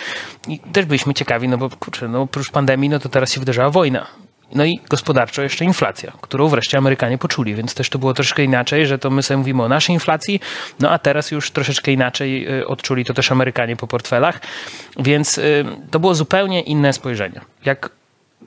I 0.48 0.58
też 0.58 0.86
byliśmy 0.86 1.14
ciekawi, 1.14 1.48
no 1.48 1.58
bo 1.58 1.70
kurczę, 1.70 2.08
no 2.08 2.22
oprócz 2.22 2.50
pandemii, 2.50 2.88
no 2.88 2.98
to 2.98 3.08
teraz 3.08 3.32
się 3.32 3.40
wydarzała 3.40 3.70
wojna. 3.70 4.06
No 4.54 4.64
i 4.64 4.80
gospodarczo 4.88 5.42
jeszcze 5.42 5.64
inflacja, 5.64 6.12
którą 6.20 6.48
wreszcie 6.48 6.78
Amerykanie 6.78 7.18
poczuli, 7.18 7.54
więc 7.54 7.74
też 7.74 7.90
to 7.90 7.98
było 7.98 8.14
troszkę 8.14 8.44
inaczej, 8.44 8.86
że 8.86 8.98
to 8.98 9.10
my 9.10 9.22
sobie 9.22 9.38
mówimy 9.38 9.62
o 9.62 9.68
naszej 9.68 9.94
inflacji, 9.94 10.40
no 10.80 10.90
a 10.90 10.98
teraz 10.98 11.30
już 11.30 11.50
troszeczkę 11.50 11.92
inaczej 11.92 12.58
y, 12.58 12.66
odczuli 12.66 13.04
to 13.04 13.14
też 13.14 13.32
Amerykanie 13.32 13.76
po 13.76 13.86
portfelach, 13.86 14.40
więc 14.98 15.38
y, 15.38 15.64
to 15.90 16.00
było 16.00 16.14
zupełnie 16.14 16.60
inne 16.60 16.92
spojrzenie. 16.92 17.40
Jak 17.64 17.99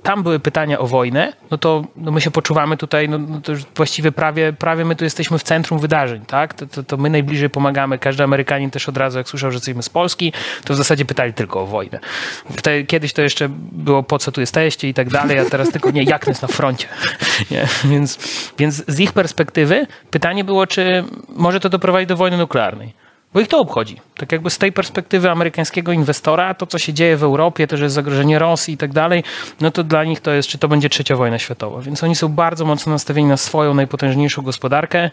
tam 0.03 0.23
były 0.23 0.39
pytania 0.39 0.79
o 0.79 0.87
wojnę, 0.87 1.33
no 1.51 1.57
to 1.57 1.83
no 1.95 2.11
my 2.11 2.21
się 2.21 2.31
poczuwamy 2.31 2.77
tutaj, 2.77 3.09
no, 3.09 3.17
no 3.17 3.41
to 3.41 3.51
już 3.51 3.65
właściwie 3.75 4.11
prawie, 4.11 4.53
prawie 4.53 4.85
my 4.85 4.95
tu 4.95 5.03
jesteśmy 5.03 5.39
w 5.39 5.43
centrum 5.43 5.79
wydarzeń, 5.79 6.25
tak? 6.25 6.53
To, 6.53 6.67
to, 6.67 6.83
to, 6.83 6.97
my 6.97 7.09
najbliżej 7.09 7.49
pomagamy. 7.49 7.99
Każdy 7.99 8.23
Amerykanin 8.23 8.71
też 8.71 8.89
od 8.89 8.97
razu, 8.97 9.17
jak 9.17 9.27
słyszał, 9.27 9.51
że 9.51 9.55
jesteśmy 9.55 9.83
z 9.83 9.89
Polski, 9.89 10.33
to 10.65 10.73
w 10.73 10.77
zasadzie 10.77 11.05
pytali 11.05 11.33
tylko 11.33 11.61
o 11.61 11.65
wojnę. 11.65 11.99
Wtedy, 12.57 12.85
kiedyś 12.85 13.13
to 13.13 13.21
jeszcze 13.21 13.49
było 13.71 14.03
po 14.03 14.19
co 14.19 14.31
tu 14.31 14.41
jesteście 14.41 14.89
i 14.89 14.93
tak 14.93 15.09
dalej, 15.09 15.39
a 15.39 15.45
teraz 15.45 15.71
tylko 15.71 15.91
nie, 15.91 16.03
jak 16.03 16.27
jest 16.27 16.41
na 16.41 16.47
froncie. 16.47 16.87
Nie? 17.51 17.67
Więc, 17.85 18.19
więc 18.57 18.85
z 18.87 18.99
ich 18.99 19.13
perspektywy 19.13 19.87
pytanie 20.11 20.43
było, 20.43 20.67
czy 20.67 21.03
może 21.29 21.59
to 21.59 21.69
doprowadzić 21.69 22.09
do 22.09 22.17
wojny 22.17 22.37
nuklearnej. 22.37 23.02
Bo 23.33 23.39
ich 23.39 23.47
to 23.47 23.59
obchodzi. 23.59 24.01
Tak 24.17 24.31
jakby 24.31 24.49
z 24.49 24.57
tej 24.57 24.71
perspektywy 24.71 25.29
amerykańskiego 25.29 25.91
inwestora, 25.91 26.53
to 26.53 26.67
co 26.67 26.77
się 26.77 26.93
dzieje 26.93 27.17
w 27.17 27.23
Europie, 27.23 27.67
to, 27.67 27.77
że 27.77 27.83
jest 27.83 27.95
zagrożenie 27.95 28.39
Rosji 28.39 28.73
i 28.73 28.77
tak 28.77 28.93
dalej, 28.93 29.23
no 29.61 29.71
to 29.71 29.83
dla 29.83 30.03
nich 30.03 30.19
to 30.19 30.31
jest, 30.31 30.49
czy 30.49 30.57
to 30.57 30.67
będzie 30.67 30.89
trzecia 30.89 31.15
wojna 31.15 31.39
światowa. 31.39 31.81
Więc 31.81 32.03
oni 32.03 32.15
są 32.15 32.27
bardzo 32.27 32.65
mocno 32.65 32.91
nastawieni 32.91 33.27
na 33.27 33.37
swoją 33.37 33.73
najpotężniejszą 33.73 34.41
gospodarkę. 34.41 35.09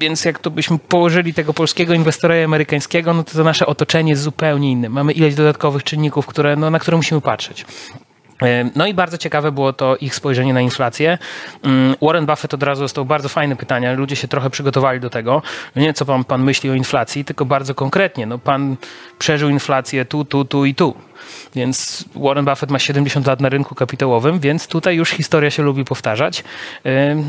Więc 0.00 0.24
jak 0.24 0.38
to 0.38 0.50
byśmy 0.50 0.78
położyli 0.78 1.34
tego 1.34 1.54
polskiego 1.54 1.94
inwestora 1.94 2.40
i 2.40 2.42
amerykańskiego, 2.42 3.14
no 3.14 3.24
to, 3.24 3.32
to 3.32 3.44
nasze 3.44 3.66
otoczenie 3.66 4.10
jest 4.10 4.22
zupełnie 4.22 4.70
inne. 4.70 4.88
Mamy 4.88 5.12
ileś 5.12 5.34
dodatkowych 5.34 5.84
czynników, 5.84 6.26
które, 6.26 6.56
no, 6.56 6.70
na 6.70 6.78
które 6.78 6.96
musimy 6.96 7.20
patrzeć. 7.20 7.66
E, 8.42 8.70
no 8.76 8.86
i 8.86 8.94
bardzo 8.94 9.18
ciekawe 9.18 9.52
było 9.52 9.72
to 9.72 9.96
ich 9.96 10.14
spojrzenie 10.14 10.54
na 10.54 10.60
inflację. 10.60 11.18
Mm, 11.62 11.94
Warren 12.02 12.26
Buffett 12.26 12.54
od 12.54 12.62
razu 12.62 12.82
dostał 12.82 13.04
bardzo 13.04 13.28
fajne 13.28 13.56
pytania. 13.56 13.92
Ludzie 13.92 14.16
się 14.16 14.28
trochę 14.28 14.50
przygotowali 14.50 15.00
do 15.00 15.10
tego. 15.10 15.42
No 15.76 15.82
nie 15.82 15.94
co 15.94 16.04
pan, 16.04 16.24
pan 16.24 16.44
myśli 16.44 16.70
o 16.70 16.74
inflacji, 16.74 17.24
tylko 17.24 17.44
bardzo 17.44 17.74
konkretnie. 17.74 18.26
No 18.26 18.38
pan 18.38 18.76
przeżył 19.18 19.48
inflację 19.48 20.04
tu, 20.04 20.24
tu, 20.24 20.44
tu 20.44 20.64
i 20.64 20.74
tu. 20.74 20.94
Więc 21.54 22.04
Warren 22.14 22.44
Buffett 22.44 22.70
ma 22.70 22.78
70 22.78 23.26
lat 23.26 23.40
na 23.40 23.48
rynku 23.48 23.74
kapitałowym, 23.74 24.40
więc 24.40 24.66
tutaj 24.66 24.96
już 24.96 25.10
historia 25.10 25.50
się 25.50 25.62
lubi 25.62 25.84
powtarzać. 25.84 26.44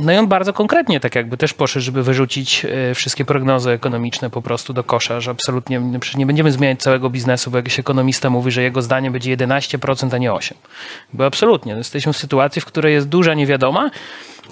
No 0.02 0.14
i 0.14 0.18
on 0.18 0.28
bardzo 0.28 0.54
konkretnie 0.54 1.00
tak 1.00 1.16
jakby 1.16 1.38
też 1.38 1.54
poszedł, 1.54 1.86
żeby 1.86 2.04
wyrzucić 2.04 2.66
e, 2.66 2.96
wszystkie 2.96 3.26
prognozy 3.26 3.72
ekonomiczne 3.72 4.30
po 4.30 4.42
prostu 4.42 4.74
do 4.74 4.84
kosza, 4.84 5.20
że 5.20 5.32
absolutnie 5.32 5.82
nie 6.16 6.26
będziemy 6.26 6.52
zmieniać 6.52 6.80
całego 6.80 7.10
biznesu, 7.10 7.52
bo 7.52 7.58
jakiś 7.58 7.80
ekonomista 7.80 8.30
mówi, 8.30 8.52
że 8.52 8.62
jego 8.62 8.82
zdanie 8.82 9.12
będzie 9.12 9.38
11%, 9.38 10.16
a 10.16 10.18
nie 10.18 10.32
8%. 10.32 10.54
Bo 11.14 11.26
absolutnie, 11.26 11.74
jesteśmy 11.74 12.14
w 12.14 12.18
sytuacji, 12.18 12.62
w 12.62 12.66
której 12.66 12.94
jest 12.94 13.08
duża 13.08 13.34
niewiadoma 13.34 13.92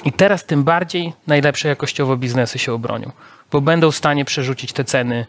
i 0.05 0.11
teraz 0.11 0.45
tym 0.45 0.63
bardziej 0.63 1.13
najlepsze 1.27 1.67
jakościowo 1.67 2.17
biznesy 2.17 2.59
się 2.59 2.73
obronią 2.73 3.11
bo 3.53 3.61
będą 3.61 3.91
w 3.91 3.95
stanie 3.95 4.25
przerzucić 4.25 4.73
te 4.73 4.83
ceny 4.83 5.25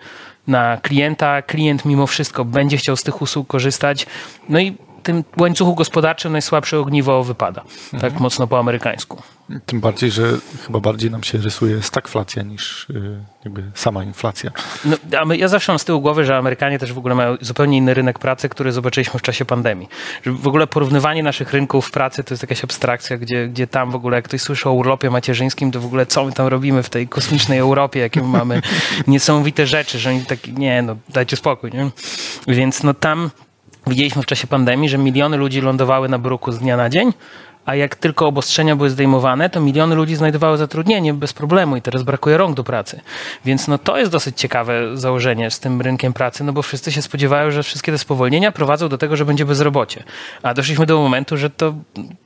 na 0.47 0.77
klienta. 0.77 1.43
Klient 1.43 1.85
mimo 1.85 2.07
wszystko 2.07 2.45
będzie 2.45 2.77
chciał 2.77 2.97
z 2.97 3.03
tych 3.03 3.23
usług 3.23 3.47
korzystać. 3.47 4.07
No 4.49 4.61
i 4.61 4.77
tym 5.05 5.25
łańcuchu 5.39 5.75
gospodarczym 5.75 6.33
najsłabsze 6.33 6.79
ogniwo 6.79 7.25
wypada. 7.25 7.61
Tak 7.61 7.95
mhm. 7.95 8.13
Tak 8.13 8.21
mocno 8.21 8.47
po 8.47 8.59
amerykańsku. 8.59 9.23
Tym 9.67 9.81
bardziej, 9.81 10.11
że 10.11 10.23
chyba 10.67 10.81
bardziej 10.81 11.11
nam 11.11 11.23
się 11.23 11.39
rysuje 11.39 11.83
stagflacja 11.83 12.43
niż 12.43 12.91
y, 12.91 13.21
jakby 13.45 13.63
sama 13.75 14.05
inflacja. 14.05 14.51
No, 14.85 14.97
a 15.21 15.25
my, 15.25 15.37
ja 15.37 15.49
zawsze 15.49 15.73
mam 15.73 15.79
z 15.79 15.85
tyłu 15.85 16.01
głowy, 16.01 16.25
że 16.25 16.37
Amerykanie 16.37 16.79
też 16.79 16.93
w 16.93 16.99
ogóle 16.99 17.15
mają 17.15 17.37
zupełnie 17.41 17.77
inny 17.77 17.95
rynek 17.95 18.19
pracy, 18.19 18.49
który 18.49 18.73
zobaczyliśmy 18.73 19.21
w 19.21 19.23
czasie 19.23 19.45
pandemii. 19.45 19.89
Że 20.23 20.33
w 20.33 20.49
ogóle 20.49 20.67
porównywanie 20.67 21.23
naszych 21.23 21.53
rynków 21.53 21.91
pracy 21.91 22.25
to 22.25 22.35
jest 22.35 22.43
jakaś 22.43 22.65
abstrakcja, 22.65 23.19
gdzie, 23.19 23.49
gdzie 23.49 23.67
tam 23.67 23.91
w 23.91 23.95
ogóle 23.95 24.17
jak 24.17 24.25
ktoś 24.25 24.41
słyszy 24.41 24.69
o 24.69 24.73
urlopie 24.73 25.11
macierzyńskim, 25.11 25.73
to 25.73 25.81
w 25.81 25.87
ogóle 25.87 26.07
co 26.07 26.25
my 26.25 26.33
tam 26.33 26.47
robimy 26.47 26.83
w 26.83 26.91
tej 26.91 27.09
kosmicznej 27.09 27.59
Europie, 27.59 28.01
jakie 28.01 28.23
my 28.23 28.29
mamy 28.29 28.63
niesamowite 29.07 29.67
rzeczy, 29.67 29.99
że 29.99 30.11
oni 30.11 30.25
tak, 30.25 30.47
nie 30.49 30.83
no, 30.83 30.97
dajcie 31.09 31.37
spokój, 31.37 31.71
nie? 31.73 31.91
Więc 32.49 32.83
no 32.83 32.95
tam 32.95 33.31
Widzieliśmy 33.87 34.23
w 34.23 34.27
czasie 34.27 34.47
pandemii, 34.47 34.89
że 34.89 34.99
miliony 34.99 35.37
ludzi 35.37 35.61
lądowały 35.61 36.09
na 36.09 36.19
bruku 36.19 36.53
z 36.53 36.59
dnia 36.59 36.77
na 36.77 36.91
dzień, 36.91 37.13
a 37.67 37.75
jak 37.75 37.97
tylko 37.97 38.27
obostrzenia 38.27 38.77
były 38.77 38.91
zdejmowane, 38.91 39.51
to 39.51 39.61
miliony 39.61 39.95
ludzi 39.95 40.17
znajdowały 40.17 40.57
zatrudnienie 40.57 41.15
bez 41.15 41.33
problemu 41.33 41.77
i 41.77 41.83
teraz 41.83 42.03
brakuje 42.03 42.37
rąk 42.37 42.57
do 42.57 42.65
pracy. 42.65 43.01
Więc 43.45 43.69
no 43.69 43.79
to 43.79 43.99
jest 43.99 44.13
dosyć 44.13 44.41
ciekawe 44.41 44.97
założenie 44.97 45.51
z 45.51 45.61
tym 45.61 45.81
rynkiem 45.81 46.13
pracy, 46.13 46.45
no 46.45 46.53
bo 46.53 46.63
wszyscy 46.63 46.93
się 46.93 47.03
spodziewają, 47.03 47.51
że 47.51 47.63
wszystkie 47.63 47.93
te 47.93 47.99
spowolnienia 47.99 48.53
prowadzą 48.53 48.89
do 48.89 48.99
tego, 48.99 49.17
że 49.17 49.25
będzie 49.25 49.45
bezrobocie. 49.45 50.05
A 50.43 50.55
doszliśmy 50.55 50.87
do 50.87 50.99
momentu, 50.99 51.37
że 51.37 51.51
to, 51.51 51.75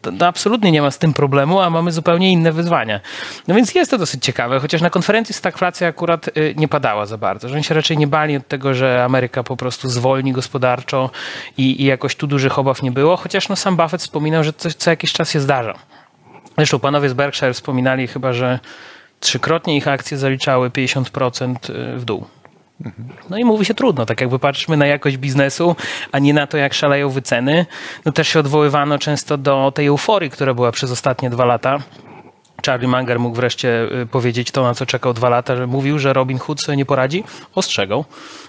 to, 0.03 0.13
to 0.13 0.27
absolutnie 0.27 0.73
nie 0.73 0.83
ma 0.83 0.91
z 0.91 0.99
tym 0.99 1.13
problemu, 1.13 1.61
a 1.61 1.71
mamy 1.71 1.93
zupełnie 1.93 2.33
inne 2.33 2.53
wyzwania. 2.53 3.01
No 3.49 3.55
więc 3.55 3.75
jest 3.75 3.91
to 3.91 3.99
dosyć 3.99 4.25
ciekawe, 4.25 4.61
chociaż 4.61 4.81
na 4.81 4.91
konferencji 4.91 5.35
stagflacja 5.35 5.89
akurat 5.89 6.29
y, 6.29 6.55
nie 6.57 6.69
padała 6.69 7.07
za 7.07 7.19
bardzo, 7.19 7.49
że 7.49 7.55
oni 7.55 7.65
się 7.65 7.75
raczej 7.75 7.99
nie 7.99 8.07
bali 8.07 8.37
od 8.37 8.49
tego, 8.49 8.75
że 8.75 9.05
Ameryka 9.05 9.43
po 9.43 9.57
prostu 9.57 9.89
zwolni 9.89 10.33
gospodarczo 10.33 11.11
i, 11.59 11.83
i 11.83 11.85
jakoś 11.85 12.17
tu 12.17 12.27
dużych 12.27 12.59
obaw 12.59 12.83
nie 12.83 12.93
było, 12.93 13.17
chociaż 13.17 13.49
no 13.49 13.57
sam 13.57 13.77
Buffett 13.77 14.01
wspominał, 14.01 14.45
że 14.45 14.53
co, 14.53 14.71
co 14.71 14.91
jakiś 14.91 15.13
czas 15.13 15.28
się 15.31 15.41
zdarza. 15.41 15.75
Zresztą 16.57 16.79
panowie 16.79 17.09
z 17.09 17.13
Berkshire 17.13 17.55
wspominali 17.55 18.07
chyba, 18.07 18.33
że 18.33 18.59
trzykrotnie 19.21 19.77
ich 19.77 19.89
akcje 19.89 20.19
zaliczały 20.19 20.71
50% 20.71 21.71
y, 21.71 21.99
w 21.99 22.05
dół. 22.05 22.25
No 23.31 23.39
i 23.39 23.45
mówi 23.45 23.65
się 23.65 23.75
trudno, 23.75 24.07
tak 24.07 24.21
jakby 24.21 24.39
patrzymy 24.39 24.77
na 24.77 24.87
jakość 24.87 25.17
biznesu, 25.17 25.77
a 26.13 26.19
nie 26.19 26.35
na 26.35 26.47
to, 26.47 26.57
jak 26.57 26.75
szaleją 26.75 27.09
wyceny. 27.11 27.67
No 28.05 28.13
też 28.13 28.29
się 28.29 28.41
odwoływano 28.41 28.99
często 28.99 29.37
do 29.37 29.73
tej 29.75 29.87
euforii, 29.87 30.31
która 30.31 30.55
była 30.55 30.73
przez 30.73 30.91
ostatnie 30.91 31.31
dwa 31.31 31.45
lata. 31.45 31.79
Charlie 32.69 32.89
Munger 32.89 33.21
mógł 33.21 33.37
wreszcie 33.37 33.89
y, 34.03 34.07
powiedzieć 34.07 34.51
to, 34.51 34.63
na 34.63 34.75
co 34.75 34.87
czekał 34.87 35.15
dwa 35.15 35.29
lata, 35.29 35.57
że 35.57 35.67
mówił, 35.67 35.99
że 35.99 36.13
Robin 36.13 36.39
Hood 36.39 36.61
sobie 36.61 36.77
nie 36.77 36.87
poradzi. 36.87 37.25
Ostrzegał. 37.55 38.05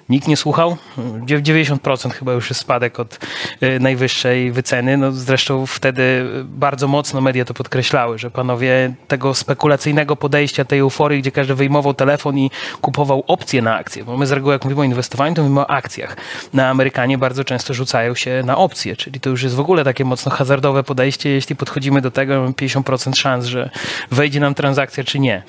Nikt 0.09 0.27
nie 0.27 0.37
słuchał. 0.37 0.77
90% 1.25 2.11
chyba 2.11 2.33
już 2.33 2.49
jest 2.49 2.61
spadek 2.61 2.99
od 2.99 3.19
y, 3.63 3.79
najwyższej 3.79 4.51
wyceny. 4.51 4.97
No 4.97 5.11
zresztą 5.11 5.65
wtedy 5.65 6.25
bardzo 6.43 6.87
mocno 6.87 7.21
media 7.21 7.45
to 7.45 7.53
podkreślały, 7.53 8.17
że 8.17 8.31
panowie 8.31 8.93
tego 9.07 9.33
spekulacyjnego 9.33 10.15
podejścia, 10.15 10.65
tej 10.65 10.79
euforii, 10.79 11.21
gdzie 11.21 11.31
każdy 11.31 11.55
wyjmował 11.55 11.93
telefon 11.93 12.37
i 12.37 12.51
kupował 12.81 13.23
opcje 13.27 13.61
na 13.61 13.75
akcje. 13.75 14.03
Bo 14.03 14.17
my 14.17 14.27
z 14.27 14.31
reguły 14.31 14.53
jak 14.53 14.63
mówimy 14.63 14.81
o 14.81 14.83
inwestowaniu, 14.83 15.35
to 15.35 15.41
mówimy 15.41 15.61
o 15.61 15.69
akcjach. 15.69 16.17
Na 16.53 16.69
Amerykanie 16.69 17.17
bardzo 17.17 17.43
często 17.43 17.73
rzucają 17.73 18.15
się 18.15 18.41
na 18.45 18.57
opcje, 18.57 18.95
czyli 18.95 19.19
to 19.19 19.29
już 19.29 19.43
jest 19.43 19.55
w 19.55 19.59
ogóle 19.59 19.83
takie 19.83 20.05
mocno 20.05 20.31
hazardowe 20.31 20.83
podejście. 20.83 21.29
Jeśli 21.29 21.55
podchodzimy 21.55 22.01
do 22.01 22.11
tego, 22.11 22.41
mamy 22.41 22.53
50% 22.53 23.15
szans, 23.15 23.45
że 23.45 23.69
wejdzie 24.11 24.39
nam 24.39 24.55
transakcja 24.55 25.03
czy 25.03 25.19
nie. 25.19 25.43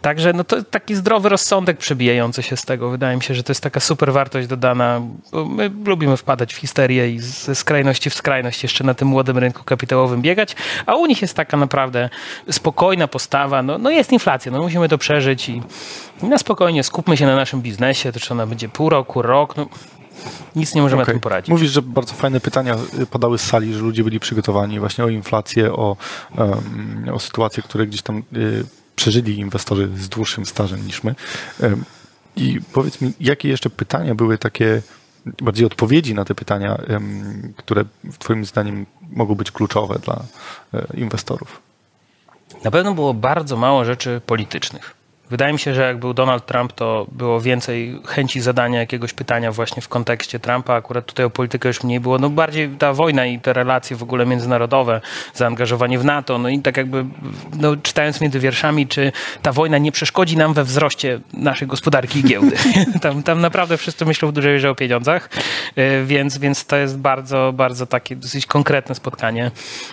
Także 0.00 0.32
no 0.32 0.44
to 0.44 0.62
taki 0.62 0.94
zdrowy 0.94 1.28
rozsądek 1.28 1.78
przebijający 1.78 2.42
się 2.42 2.56
z 2.56 2.64
tego. 2.64 2.90
Wydaje 2.90 3.16
mi 3.16 3.22
się, 3.22 3.34
że 3.34 3.42
to 3.42 3.50
jest 3.50 3.62
taka 3.62 3.80
super 3.80 4.12
wartość 4.12 4.48
dodana. 4.48 5.00
My 5.46 5.70
lubimy 5.84 6.16
wpadać 6.16 6.54
w 6.54 6.56
histerię 6.56 7.10
i 7.10 7.18
ze 7.18 7.54
skrajności 7.54 8.10
w 8.10 8.14
skrajność 8.14 8.62
jeszcze 8.62 8.84
na 8.84 8.94
tym 8.94 9.08
młodym 9.08 9.38
rynku 9.38 9.64
kapitałowym 9.64 10.22
biegać, 10.22 10.56
a 10.86 10.94
u 10.94 11.06
nich 11.06 11.22
jest 11.22 11.34
taka 11.34 11.56
naprawdę 11.56 12.10
spokojna 12.50 13.08
postawa. 13.08 13.62
No, 13.62 13.78
no 13.78 13.90
jest 13.90 14.12
inflacja, 14.12 14.52
no 14.52 14.62
musimy 14.62 14.88
to 14.88 14.98
przeżyć 14.98 15.48
i, 15.48 15.62
i 16.22 16.26
na 16.26 16.38
spokojnie 16.38 16.82
skupmy 16.82 17.16
się 17.16 17.26
na 17.26 17.36
naszym 17.36 17.62
biznesie, 17.62 18.12
to 18.12 18.20
czy 18.20 18.32
ona 18.34 18.46
będzie 18.46 18.68
pół 18.68 18.90
roku, 18.90 19.22
rok, 19.22 19.56
no 19.56 19.66
nic 20.56 20.74
nie 20.74 20.82
możemy 20.82 21.02
okay. 21.02 21.14
tym 21.14 21.20
poradzić. 21.20 21.48
Mówisz, 21.48 21.70
że 21.70 21.82
bardzo 21.82 22.14
fajne 22.14 22.40
pytania 22.40 22.76
padały 23.10 23.38
z 23.38 23.42
sali, 23.42 23.74
że 23.74 23.80
ludzie 23.80 24.04
byli 24.04 24.20
przygotowani 24.20 24.80
właśnie 24.80 25.04
o 25.04 25.08
inflację, 25.08 25.72
o, 25.72 25.96
o 27.12 27.18
sytuacje, 27.18 27.62
które 27.62 27.86
gdzieś 27.86 28.02
tam 28.02 28.22
y, 28.36 28.64
przeżyli 28.96 29.38
inwestorzy 29.38 29.88
z 29.96 30.08
dłuższym 30.08 30.46
stażem 30.46 30.86
niż 30.86 31.04
my. 31.04 31.14
I 32.36 32.60
powiedz 32.72 33.00
mi, 33.00 33.12
jakie 33.20 33.48
jeszcze 33.48 33.70
pytania 33.70 34.14
były 34.14 34.38
takie, 34.38 34.82
bardziej 35.42 35.66
odpowiedzi 35.66 36.14
na 36.14 36.24
te 36.24 36.34
pytania, 36.34 36.78
które 37.56 37.84
Twoim 38.18 38.44
zdaniem 38.44 38.86
mogą 39.10 39.34
być 39.34 39.50
kluczowe 39.50 39.98
dla 39.98 40.22
e, 40.74 40.86
inwestorów? 40.94 41.60
Na 42.64 42.70
pewno 42.70 42.94
było 42.94 43.14
bardzo 43.14 43.56
mało 43.56 43.84
rzeczy 43.84 44.20
politycznych. 44.26 44.94
Wydaje 45.30 45.52
mi 45.52 45.58
się, 45.58 45.74
że 45.74 45.82
jak 45.82 45.98
był 45.98 46.14
Donald 46.14 46.46
Trump, 46.46 46.72
to 46.72 47.06
było 47.12 47.40
więcej 47.40 48.00
chęci 48.06 48.40
zadania 48.40 48.80
jakiegoś 48.80 49.12
pytania 49.12 49.52
właśnie 49.52 49.82
w 49.82 49.88
kontekście 49.88 50.40
Trumpa. 50.40 50.74
Akurat 50.74 51.06
tutaj 51.06 51.26
o 51.26 51.30
politykę 51.30 51.68
już 51.68 51.82
mniej 51.82 52.00
było. 52.00 52.18
No 52.18 52.30
bardziej 52.30 52.68
ta 52.68 52.92
wojna 52.92 53.26
i 53.26 53.40
te 53.40 53.52
relacje 53.52 53.96
w 53.96 54.02
ogóle 54.02 54.26
międzynarodowe, 54.26 55.00
zaangażowanie 55.34 55.98
w 55.98 56.04
NATO. 56.04 56.38
No 56.38 56.48
i 56.48 56.58
tak 56.58 56.76
jakby 56.76 57.04
no, 57.58 57.76
czytając 57.76 58.20
między 58.20 58.40
wierszami, 58.40 58.86
czy 58.86 59.12
ta 59.42 59.52
wojna 59.52 59.78
nie 59.78 59.92
przeszkodzi 59.92 60.36
nam 60.36 60.54
we 60.54 60.64
wzroście 60.64 61.20
naszej 61.32 61.68
gospodarki 61.68 62.18
i 62.18 62.24
giełdy. 62.24 62.56
tam, 63.02 63.22
tam 63.22 63.40
naprawdę 63.40 63.76
wszyscy 63.76 64.04
myślą 64.04 64.28
w 64.28 64.32
dużej 64.32 64.52
mierze 64.52 64.70
o 64.70 64.74
pieniądzach, 64.74 65.30
y, 65.78 66.04
więc, 66.04 66.38
więc 66.38 66.66
to 66.66 66.76
jest 66.76 66.98
bardzo, 66.98 67.52
bardzo 67.52 67.86
takie 67.86 68.16
dosyć 68.16 68.46
konkretne 68.46 68.94
spotkanie, 68.94 69.50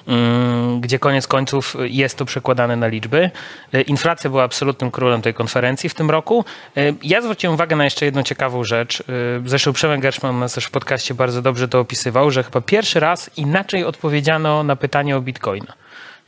mm, 0.07 0.81
gdzie 0.81 0.99
koniec 0.99 1.27
końców 1.27 1.75
jest 1.79 2.17
to 2.17 2.25
przekładane 2.25 2.75
na 2.75 2.87
liczby. 2.87 3.31
Y, 3.75 3.81
inflacja 3.81 4.29
była 4.29 4.43
absolutnym 4.43 4.91
królem 4.91 5.22
tej 5.23 5.33
konferencji 5.33 5.89
w 5.89 5.93
tym 5.93 6.09
roku. 6.11 6.45
E, 6.77 6.81
ja 7.03 7.21
zwróciłem 7.21 7.53
uwagę 7.53 7.75
na 7.75 7.83
jeszcze 7.83 8.05
jedną 8.05 8.23
ciekawą 8.23 8.63
rzecz. 8.63 9.01
E, 9.01 9.03
zresztą 9.45 9.73
Przemek 9.73 10.01
Gerszman 10.01 10.39
nas 10.39 10.53
też 10.53 10.65
w 10.65 10.71
podcaście 10.71 11.13
bardzo 11.13 11.41
dobrze 11.41 11.67
to 11.67 11.79
opisywał, 11.79 12.31
że 12.31 12.43
chyba 12.43 12.61
pierwszy 12.61 12.99
raz 12.99 13.29
inaczej 13.37 13.85
odpowiedziano 13.85 14.63
na 14.63 14.75
pytanie 14.75 15.17
o 15.17 15.21
Bitcoina. 15.21 15.73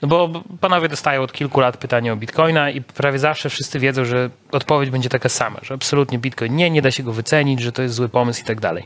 No 0.02 0.08
bo 0.08 0.44
panowie 0.62 0.90
dostają 0.90 1.22
od 1.22 1.34
kilku 1.34 1.60
lat 1.60 1.78
pytanie 1.78 2.14
o 2.14 2.16
Bitcoina 2.16 2.70
i 2.70 2.82
prawie 2.82 3.20
zawsze 3.20 3.50
wszyscy 3.50 3.80
wiedzą, 3.80 4.06
że 4.06 4.30
odpowiedź 4.52 4.90
będzie 4.90 5.10
taka 5.10 5.30
sama, 5.30 5.60
że 5.62 5.74
absolutnie 5.74 6.20
Bitcoin 6.20 6.56
nie, 6.56 6.70
nie 6.70 6.82
da 6.82 6.92
się 6.92 7.04
go 7.04 7.14
wycenić, 7.14 7.62
że 7.62 7.72
to 7.72 7.82
jest 7.82 7.96
zły 7.96 8.10
pomysł 8.10 8.42
i 8.42 8.46
tak 8.46 8.60
dalej. 8.60 8.84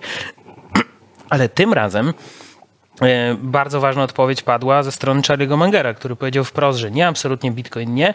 Ale 1.30 1.50
tym 1.50 1.74
razem 1.74 2.14
e, 3.02 3.36
bardzo 3.42 3.80
ważna 3.80 4.04
odpowiedź 4.04 4.42
padła 4.42 4.84
ze 4.84 4.92
strony 4.92 5.22
Charlie'ego 5.22 5.58
Mangera, 5.58 5.94
który 5.94 6.16
powiedział 6.16 6.44
wprost, 6.44 6.80
że 6.80 6.92
nie, 6.92 7.08
absolutnie 7.08 7.52
Bitcoin 7.52 7.94
nie, 7.94 8.14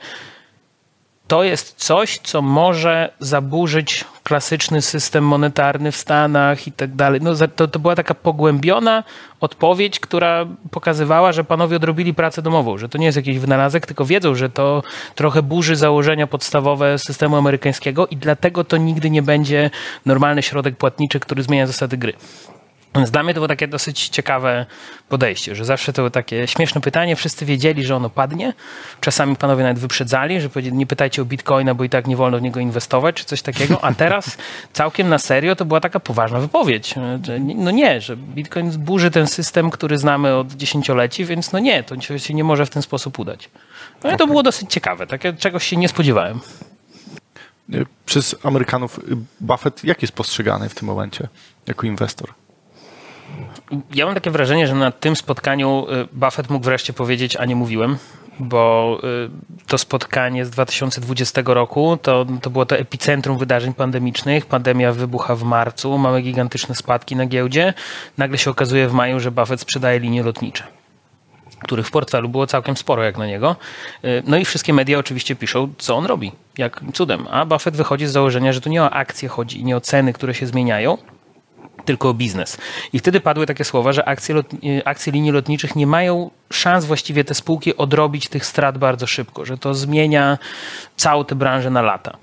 to 1.27 1.45
jest 1.45 1.75
coś, 1.77 2.19
co 2.19 2.43
może 2.43 3.11
zaburzyć 3.21 4.05
klasyczny 4.23 4.83
system 4.83 5.27
monetarny 5.27 5.93
w 5.93 5.97
Stanach 5.97 6.67
i 6.67 6.73
tak 6.73 6.95
dalej. 6.95 7.21
No, 7.23 7.31
to, 7.57 7.69
to 7.69 7.79
była 7.79 7.97
taka 7.97 8.15
pogłębiona 8.15 9.05
odpowiedź, 9.41 10.01
która 10.01 10.47
pokazywała, 10.71 11.33
że 11.33 11.45
panowie 11.45 11.77
odrobili 11.77 12.15
pracę 12.15 12.43
domową, 12.43 12.79
że 12.79 12.89
to 12.89 12.99
nie 12.99 13.07
jest 13.07 13.17
jakiś 13.17 13.39
wynalazek, 13.39 13.87
tylko 13.87 14.05
wiedzą, 14.05 14.35
że 14.35 14.51
to 14.51 14.83
trochę 15.15 15.43
burzy 15.43 15.77
założenia 15.77 16.27
podstawowe 16.27 16.99
systemu 16.99 17.37
amerykańskiego 17.37 18.07
i 18.07 18.17
dlatego 18.17 18.65
to 18.65 18.77
nigdy 18.77 19.11
nie 19.11 19.23
będzie 19.23 19.71
normalny 20.07 20.43
środek 20.43 20.77
płatniczy, 20.77 21.21
który 21.21 21.43
zmienia 21.43 21.67
zasady 21.67 21.97
gry. 21.97 22.13
Więc 22.97 23.11
dla 23.11 23.23
mnie 23.23 23.35
to 23.35 23.41
było 23.41 23.49
takie 23.49 23.69
dosyć 23.69 24.09
ciekawe 24.09 24.67
podejście, 25.09 25.55
że 25.55 25.65
zawsze 25.65 25.93
to 25.93 26.03
było 26.03 26.11
takie 26.11 26.47
śmieszne 26.47 26.81
pytanie, 26.81 27.17
wszyscy 27.17 27.47
wiedzieli, 27.47 27.85
że 27.85 27.97
ono 27.97 28.11
padnie. 28.11 28.53
Czasami 29.01 29.37
panowie 29.37 29.63
nawet 29.63 29.79
wyprzedzali, 29.79 30.41
że 30.41 30.49
nie 30.73 30.87
pytajcie 30.87 31.23
o 31.23 31.25
bitcoina, 31.25 31.75
bo 31.75 31.85
i 31.85 31.89
tak 31.89 32.07
nie 32.07 32.17
wolno 32.17 32.39
w 32.39 32.43
niego 32.43 32.61
inwestować, 32.61 33.15
czy 33.15 33.25
coś 33.25 33.43
takiego. 33.43 33.85
A 33.85 33.95
teraz 33.95 34.37
całkiem 34.73 35.09
na 35.09 35.19
serio 35.19 35.57
to 35.57 35.65
była 35.65 35.81
taka 35.81 36.01
poważna 36.01 36.41
wypowiedź. 36.41 36.95
Że 37.23 37.39
no 37.39 37.71
nie, 37.71 38.01
że 38.01 38.17
bitcoin 38.17 38.71
zburzy 38.71 39.11
ten 39.11 39.27
system, 39.27 39.71
który 39.71 39.99
znamy 39.99 40.35
od 40.35 40.53
dziesięcioleci, 40.53 41.25
więc 41.25 41.53
no 41.53 41.59
nie, 41.59 41.83
to 41.83 42.19
się 42.19 42.35
nie 42.35 42.45
może 42.45 42.67
w 42.67 42.71
ten 42.71 42.83
sposób 42.83 43.19
udać. 43.19 43.51
No 44.05 44.15
i 44.15 44.17
to 44.17 44.27
było 44.27 44.43
dosyć 44.43 44.73
ciekawe, 44.73 45.07
takie 45.07 45.33
czegoś 45.33 45.67
się 45.67 45.77
nie 45.77 45.89
spodziewałem. 45.89 46.41
Przez 48.07 48.37
Amerykanów 48.43 49.01
Buffett 49.41 49.85
jak 49.85 50.03
jest 50.03 50.15
postrzegany 50.15 50.69
w 50.69 50.75
tym 50.75 50.89
momencie 50.89 51.29
jako 51.67 51.87
inwestor? 51.87 52.29
Ja 53.95 54.07
mam 54.07 54.15
takie 54.15 54.31
wrażenie, 54.31 54.67
że 54.67 54.75
na 54.75 54.91
tym 54.91 55.17
spotkaniu 55.17 55.87
y, 55.91 56.09
Buffett 56.13 56.51
mógł 56.51 56.65
wreszcie 56.65 56.93
powiedzieć, 56.93 57.37
a 57.37 57.45
nie 57.45 57.57
mówiłem, 57.57 57.99
bo 58.39 58.99
y, 59.05 59.67
to 59.67 59.79
spotkanie 59.79 60.45
z 60.45 60.51
2020 60.51 61.43
roku 61.45 61.99
to, 62.03 62.27
to 62.43 62.51
było 62.51 62.67
to 62.67 62.77
epicentrum 62.77 63.39
wydarzeń 63.39 63.75
pandemicznych. 63.75 64.47
Pandemia 64.47 64.93
wybucha 64.93 65.37
w 65.37 65.43
marcu, 65.43 65.99
mamy 65.99 66.23
gigantyczne 66.23 66.75
spadki 66.75 67.17
na 67.17 67.27
giełdzie. 67.27 67.75
Nagle 68.19 68.39
się 68.39 68.51
okazuje 68.51 68.89
w 68.89 68.93
maju, 68.93 69.21
że 69.21 69.31
Buffett 69.31 69.61
sprzedaje 69.61 70.01
linie 70.01 70.23
lotnicze 70.23 70.65
których 71.65 71.87
w 71.87 71.91
portfelu 71.91 72.29
było 72.29 72.47
całkiem 72.47 72.77
sporo 72.77 73.03
jak 73.03 73.19
na 73.19 73.27
niego. 73.27 73.57
Y, 74.05 74.23
no 74.27 74.37
i 74.37 74.45
wszystkie 74.45 74.73
media 74.73 74.99
oczywiście 74.99 75.37
piszą, 75.37 75.73
co 75.79 75.97
on 75.97 76.07
robi, 76.07 76.33
jak 76.59 76.81
cudem. 76.95 77.27
A 77.31 77.45
Buffett 77.45 77.77
wychodzi 77.77 78.07
z 78.07 78.13
założenia, 78.13 78.53
że 78.53 78.61
tu 78.61 78.69
nie 78.69 78.83
o 78.83 78.91
akcje 78.91 79.29
chodzi, 79.29 79.65
nie 79.65 79.77
o 79.77 79.81
ceny, 79.81 80.13
które 80.13 80.35
się 80.35 80.47
zmieniają, 80.47 80.99
tylko 81.85 82.09
o 82.09 82.15
biznes. 82.15 82.59
I 82.93 82.99
wtedy 82.99 83.21
padły 83.21 83.47
takie 83.47 83.65
słowa, 83.65 83.93
że 83.93 84.09
akcje, 84.09 84.35
lot, 84.35 84.47
akcje 84.85 85.13
linii 85.13 85.31
lotniczych 85.31 85.77
nie 85.77 85.87
mają 85.87 86.31
szans 86.53 86.85
właściwie 86.85 87.25
te 87.25 87.35
spółki 87.35 87.77
odrobić 87.77 88.29
tych 88.29 88.47
strat 88.47 88.79
bardzo 88.79 89.07
szybko, 89.07 89.45
że 89.45 89.59
to 89.59 89.75
zmienia 89.75 90.39
całą 90.97 91.25
tę 91.25 91.35
branżę 91.35 91.71
na 91.71 91.83
lata. 91.83 92.17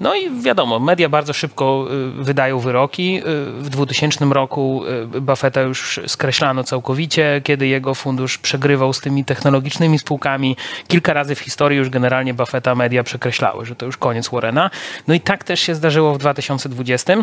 No 0.00 0.14
i 0.14 0.42
wiadomo, 0.42 0.80
media 0.80 1.08
bardzo 1.08 1.32
szybko 1.32 1.86
y, 2.20 2.24
wydają 2.24 2.58
wyroki. 2.58 3.18
Y, 3.18 3.22
w 3.62 3.68
2000 3.70 4.24
roku 4.24 4.82
y, 5.16 5.20
Buffetta 5.20 5.60
już 5.60 6.00
skreślano 6.06 6.64
całkowicie, 6.64 7.40
kiedy 7.44 7.66
jego 7.66 7.94
fundusz 7.94 8.38
przegrywał 8.38 8.92
z 8.92 9.00
tymi 9.00 9.24
technologicznymi 9.24 9.98
spółkami. 9.98 10.56
Kilka 10.88 11.12
razy 11.12 11.34
w 11.34 11.38
historii 11.38 11.78
już 11.78 11.90
generalnie 11.90 12.34
Buffetta 12.34 12.74
media 12.74 13.02
przekreślały, 13.02 13.66
że 13.66 13.76
to 13.76 13.86
już 13.86 13.96
koniec 13.96 14.28
Warrena. 14.28 14.70
No 15.08 15.14
i 15.14 15.20
tak 15.20 15.44
też 15.44 15.60
się 15.60 15.74
zdarzyło 15.74 16.14
w 16.14 16.18
2020. 16.18 17.14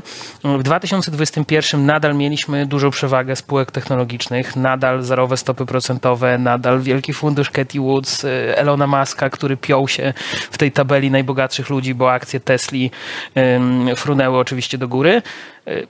W 0.43 0.63
2021 0.63 1.85
nadal 1.85 2.15
mieliśmy 2.15 2.65
dużą 2.65 2.89
przewagę 2.89 3.35
spółek 3.35 3.71
technologicznych, 3.71 4.55
nadal 4.55 5.03
zerowe 5.03 5.37
stopy 5.37 5.65
procentowe, 5.65 6.37
nadal 6.37 6.81
wielki 6.81 7.13
fundusz 7.13 7.49
Katie 7.49 7.81
Woods, 7.81 8.25
Elona 8.55 8.87
Muska, 8.87 9.29
który 9.29 9.57
piął 9.57 9.87
się 9.87 10.13
w 10.51 10.57
tej 10.57 10.71
tabeli 10.71 11.11
najbogatszych 11.11 11.69
ludzi, 11.69 11.95
bo 11.95 12.11
akcje 12.11 12.39
Tesla 12.39 12.50
Tesli 12.51 12.91
frunęły 13.95 14.37
oczywiście 14.37 14.77
do 14.77 14.87
góry. 14.87 15.21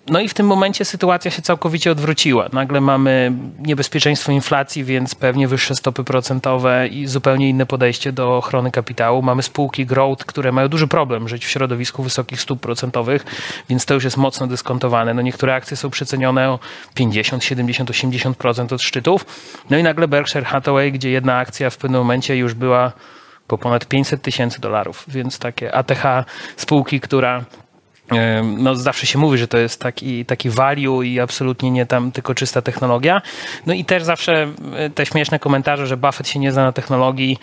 No 0.07 0.19
i 0.19 0.27
w 0.27 0.33
tym 0.33 0.45
momencie 0.45 0.85
sytuacja 0.85 1.31
się 1.31 1.41
całkowicie 1.41 1.91
odwróciła. 1.91 2.49
Nagle 2.53 2.81
mamy 2.81 3.31
niebezpieczeństwo 3.59 4.31
inflacji, 4.31 4.83
więc 4.83 5.15
pewnie 5.15 5.47
wyższe 5.47 5.75
stopy 5.75 6.03
procentowe 6.03 6.87
i 6.87 7.07
zupełnie 7.07 7.49
inne 7.49 7.65
podejście 7.65 8.11
do 8.11 8.37
ochrony 8.37 8.71
kapitału. 8.71 9.21
Mamy 9.21 9.43
spółki 9.43 9.85
growth, 9.85 10.25
które 10.25 10.51
mają 10.51 10.67
duży 10.67 10.87
problem 10.87 11.27
żyć 11.27 11.45
w 11.45 11.49
środowisku 11.49 12.03
wysokich 12.03 12.41
stóp 12.41 12.59
procentowych, 12.59 13.25
więc 13.69 13.85
to 13.85 13.93
już 13.93 14.03
jest 14.03 14.17
mocno 14.17 14.47
dyskontowane. 14.47 15.13
No 15.13 15.21
niektóre 15.21 15.55
akcje 15.55 15.77
są 15.77 15.89
przecenione 15.89 16.49
o 16.49 16.59
50, 16.93 17.43
70, 17.43 17.89
80% 17.89 18.73
od 18.73 18.81
szczytów. 18.81 19.25
No 19.69 19.77
i 19.77 19.83
nagle 19.83 20.07
Berkshire 20.07 20.45
Hathaway, 20.45 20.91
gdzie 20.91 21.09
jedna 21.09 21.37
akcja 21.37 21.69
w 21.69 21.77
pewnym 21.77 22.01
momencie 22.01 22.37
już 22.37 22.53
była 22.53 22.91
po 23.51 23.57
ponad 23.57 23.85
500 23.85 24.21
tysięcy 24.21 24.61
dolarów, 24.61 25.05
więc 25.07 25.39
takie 25.39 25.75
ATH 25.75 26.03
spółki, 26.57 26.99
która 26.99 27.43
no 28.57 28.75
zawsze 28.75 29.07
się 29.07 29.19
mówi, 29.19 29.37
że 29.37 29.47
to 29.47 29.57
jest 29.57 29.79
taki, 29.79 30.25
taki 30.25 30.49
value 30.49 31.01
i 31.03 31.19
absolutnie 31.19 31.71
nie 31.71 31.85
tam 31.85 32.11
tylko 32.11 32.35
czysta 32.35 32.61
technologia. 32.61 33.21
No 33.65 33.73
i 33.73 33.85
też 33.85 34.03
zawsze 34.03 34.47
e, 34.75 34.89
te 34.89 35.05
śmieszne 35.05 35.39
komentarze, 35.39 35.87
że 35.87 35.97
Buffett 35.97 36.27
się 36.27 36.39
nie 36.39 36.51
zna 36.51 36.63
na 36.63 36.71
technologii, 36.71 37.37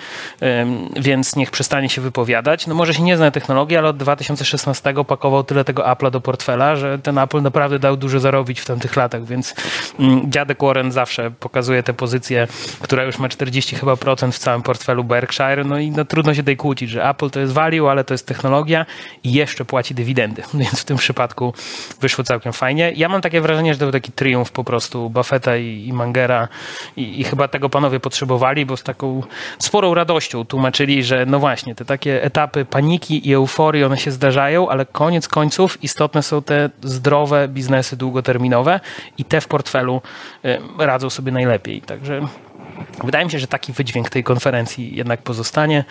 więc 0.96 1.36
niech 1.36 1.50
przestanie 1.50 1.88
się 1.88 2.00
wypowiadać. 2.00 2.66
No 2.66 2.74
może 2.74 2.94
się 2.94 3.02
nie 3.02 3.16
zna 3.16 3.24
na 3.24 3.30
technologii, 3.30 3.76
ale 3.76 3.88
od 3.88 3.96
2016 3.96 4.94
pakował 5.06 5.44
tyle 5.44 5.64
tego 5.64 5.82
Apple'a 5.82 6.10
do 6.10 6.20
portfela, 6.20 6.76
że 6.76 6.98
ten 6.98 7.18
Apple 7.18 7.42
naprawdę 7.42 7.78
dał 7.78 7.96
dużo 7.96 8.20
zarobić 8.20 8.60
w 8.60 8.64
tamtych 8.64 8.96
latach, 8.96 9.24
więc 9.24 9.54
mm, 9.98 10.32
dziadek 10.32 10.58
Warren 10.62 10.92
zawsze 10.92 11.30
pokazuje 11.30 11.82
tę 11.82 11.94
pozycję, 11.94 12.48
która 12.80 13.04
już 13.04 13.18
ma 13.18 13.28
40 13.28 13.76
chyba 13.76 13.96
procent 13.96 14.34
w 14.34 14.38
całym 14.38 14.62
portfelu 14.62 15.04
Berkshire, 15.04 15.64
no 15.64 15.78
i 15.78 15.90
no, 15.90 16.04
trudno 16.04 16.34
się 16.34 16.42
tutaj 16.42 16.56
kłócić, 16.56 16.90
że 16.90 17.08
Apple 17.08 17.30
to 17.30 17.40
jest 17.40 17.52
value, 17.52 17.88
ale 17.88 18.04
to 18.04 18.14
jest 18.14 18.26
technologia 18.26 18.86
i 19.24 19.32
jeszcze 19.32 19.64
płaci 19.64 19.94
dywidendy 19.94 20.42
więc 20.64 20.80
w 20.80 20.84
tym 20.84 20.96
przypadku 20.96 21.54
wyszło 22.00 22.24
całkiem 22.24 22.52
fajnie. 22.52 22.92
Ja 22.96 23.08
mam 23.08 23.20
takie 23.20 23.40
wrażenie, 23.40 23.74
że 23.74 23.78
to 23.78 23.84
był 23.84 23.92
taki 23.92 24.12
triumf 24.12 24.50
po 24.50 24.64
prostu 24.64 25.10
Buffetta 25.10 25.56
i, 25.56 25.84
i 25.86 25.92
Mangera 25.92 26.48
i, 26.96 27.20
i, 27.20 27.24
chyba 27.24 27.48
tego 27.48 27.68
panowie 27.68 28.00
potrzebowali, 28.00 28.66
bo 28.66 28.76
z 28.76 28.82
taką 28.82 29.22
sporą 29.58 29.94
radością 29.94 30.44
tłumaczyli, 30.44 31.04
że 31.04 31.26
no 31.26 31.38
właśnie, 31.38 31.74
te 31.74 31.84
takie 31.84 32.22
etapy 32.22 32.64
paniki 32.64 33.28
i 33.28 33.34
euforii, 33.34 33.84
one 33.84 33.98
się 33.98 34.10
zdarzają, 34.10 34.68
ale 34.68 34.86
koniec 34.86 35.28
końców 35.28 35.84
istotne 35.84 36.22
są 36.22 36.42
te 36.42 36.70
zdrowe 36.82 37.48
biznesy 37.48 37.96
długoterminowe 37.96 38.80
i 39.18 39.24
te 39.24 39.40
w 39.40 39.48
portfelu 39.48 40.02
y, 40.44 40.58
radzą 40.78 41.10
sobie 41.10 41.32
najlepiej. 41.32 41.82
Także 41.82 42.20
wydaje 43.04 43.24
mi 43.24 43.30
się, 43.30 43.38
że 43.38 43.46
taki 43.46 43.72
wydźwięk 43.72 44.10
tej 44.10 44.24
konferencji 44.24 44.96
jednak 44.96 45.22
pozostanie. 45.22 45.84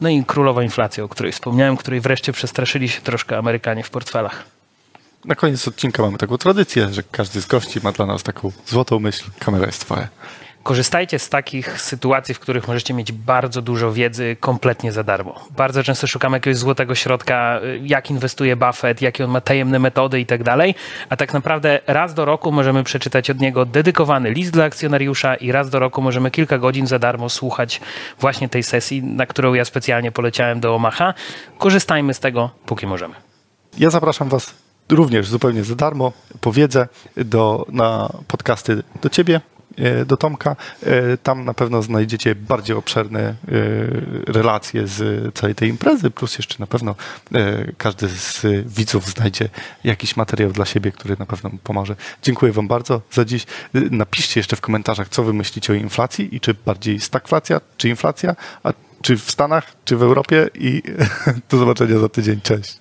No 0.00 0.08
i 0.08 0.24
królowa 0.24 0.62
inflacja, 0.62 1.04
o 1.04 1.08
której 1.08 1.32
wspomniałem, 1.32 1.76
której 1.76 2.00
wreszcie 2.00 2.32
przestraszyli 2.32 2.88
się 2.88 3.00
troszkę 3.00 3.38
Amerykanie 3.38 3.82
w 3.82 3.90
portfelach. 3.90 4.44
Na 5.24 5.34
koniec 5.34 5.68
odcinka 5.68 6.02
mamy 6.02 6.18
taką 6.18 6.38
tradycję, 6.38 6.88
że 6.92 7.02
każdy 7.02 7.40
z 7.40 7.46
gości 7.46 7.80
ma 7.82 7.92
dla 7.92 8.06
nas 8.06 8.22
taką 8.22 8.52
złotą 8.66 8.98
myśl. 8.98 9.24
Kamera 9.38 9.66
jest 9.66 9.80
twoja. 9.80 10.08
Korzystajcie 10.66 11.18
z 11.18 11.28
takich 11.28 11.80
sytuacji, 11.80 12.34
w 12.34 12.40
których 12.40 12.68
możecie 12.68 12.94
mieć 12.94 13.12
bardzo 13.12 13.62
dużo 13.62 13.92
wiedzy 13.92 14.36
kompletnie 14.40 14.92
za 14.92 15.04
darmo. 15.04 15.34
Bardzo 15.56 15.82
często 15.82 16.06
szukamy 16.06 16.36
jakiegoś 16.36 16.56
złotego 16.56 16.94
środka, 16.94 17.60
jak 17.82 18.10
inwestuje 18.10 18.56
Buffett, 18.56 19.02
jakie 19.02 19.24
on 19.24 19.30
ma 19.30 19.40
tajemne 19.40 19.78
metody 19.78 20.20
i 20.20 20.26
tak 20.26 20.42
dalej, 20.42 20.74
a 21.08 21.16
tak 21.16 21.32
naprawdę 21.32 21.80
raz 21.86 22.14
do 22.14 22.24
roku 22.24 22.52
możemy 22.52 22.84
przeczytać 22.84 23.30
od 23.30 23.40
niego 23.40 23.64
dedykowany 23.64 24.30
list 24.30 24.52
dla 24.52 24.64
akcjonariusza 24.64 25.34
i 25.34 25.52
raz 25.52 25.70
do 25.70 25.78
roku 25.78 26.02
możemy 26.02 26.30
kilka 26.30 26.58
godzin 26.58 26.86
za 26.86 26.98
darmo 26.98 27.28
słuchać 27.28 27.80
właśnie 28.20 28.48
tej 28.48 28.62
sesji, 28.62 29.02
na 29.02 29.26
którą 29.26 29.54
ja 29.54 29.64
specjalnie 29.64 30.12
poleciałem 30.12 30.60
do 30.60 30.74
Omaha. 30.74 31.14
Korzystajmy 31.58 32.14
z 32.14 32.20
tego, 32.20 32.50
póki 32.66 32.86
możemy. 32.86 33.14
Ja 33.78 33.90
zapraszam 33.90 34.28
Was 34.28 34.54
również 34.88 35.28
zupełnie 35.28 35.64
za 35.64 35.74
darmo 35.74 36.12
po 36.40 36.52
wiedzę 36.52 36.88
do, 37.16 37.66
na 37.68 38.12
podcasty 38.28 38.82
do 39.02 39.08
Ciebie, 39.08 39.40
do 40.06 40.16
Tomka. 40.16 40.56
E, 40.82 41.16
tam 41.16 41.44
na 41.44 41.54
pewno 41.54 41.82
znajdziecie 41.82 42.34
bardziej 42.34 42.76
obszerne 42.76 43.20
e, 43.20 43.34
relacje 44.26 44.86
z 44.86 45.34
całej 45.34 45.54
tej 45.54 45.68
imprezy, 45.68 46.10
plus 46.10 46.38
jeszcze 46.38 46.56
na 46.58 46.66
pewno 46.66 46.94
każdy 47.78 48.08
z 48.08 48.46
widzów 48.66 49.06
znajdzie 49.06 49.48
jakiś 49.84 50.16
materiał 50.16 50.52
dla 50.52 50.64
siebie, 50.64 50.92
który 50.92 51.16
na 51.18 51.26
pewno 51.26 51.50
mu 51.50 51.58
pomoże. 51.58 51.96
Dziękuję 52.22 52.52
Wam 52.52 52.68
bardzo 52.68 53.02
za 53.10 53.24
dziś. 53.24 53.46
Napiszcie 53.74 54.40
jeszcze 54.40 54.56
w 54.56 54.60
komentarzach, 54.60 55.08
co 55.08 55.24
Wy 55.24 55.32
myślicie 55.32 55.72
o 55.72 55.76
inflacji 55.76 56.36
i 56.36 56.40
czy 56.40 56.54
bardziej 56.54 57.00
stagflacja, 57.00 57.60
czy 57.76 57.88
inflacja, 57.88 58.36
a 58.62 58.72
czy 59.02 59.16
w 59.16 59.30
Stanach, 59.30 59.72
czy 59.84 59.96
w 59.96 60.02
Europie 60.02 60.48
i 60.54 60.82
do 61.50 61.58
zobaczenia 61.58 61.98
za 61.98 62.08
tydzień. 62.08 62.40
Cześć. 62.40 62.80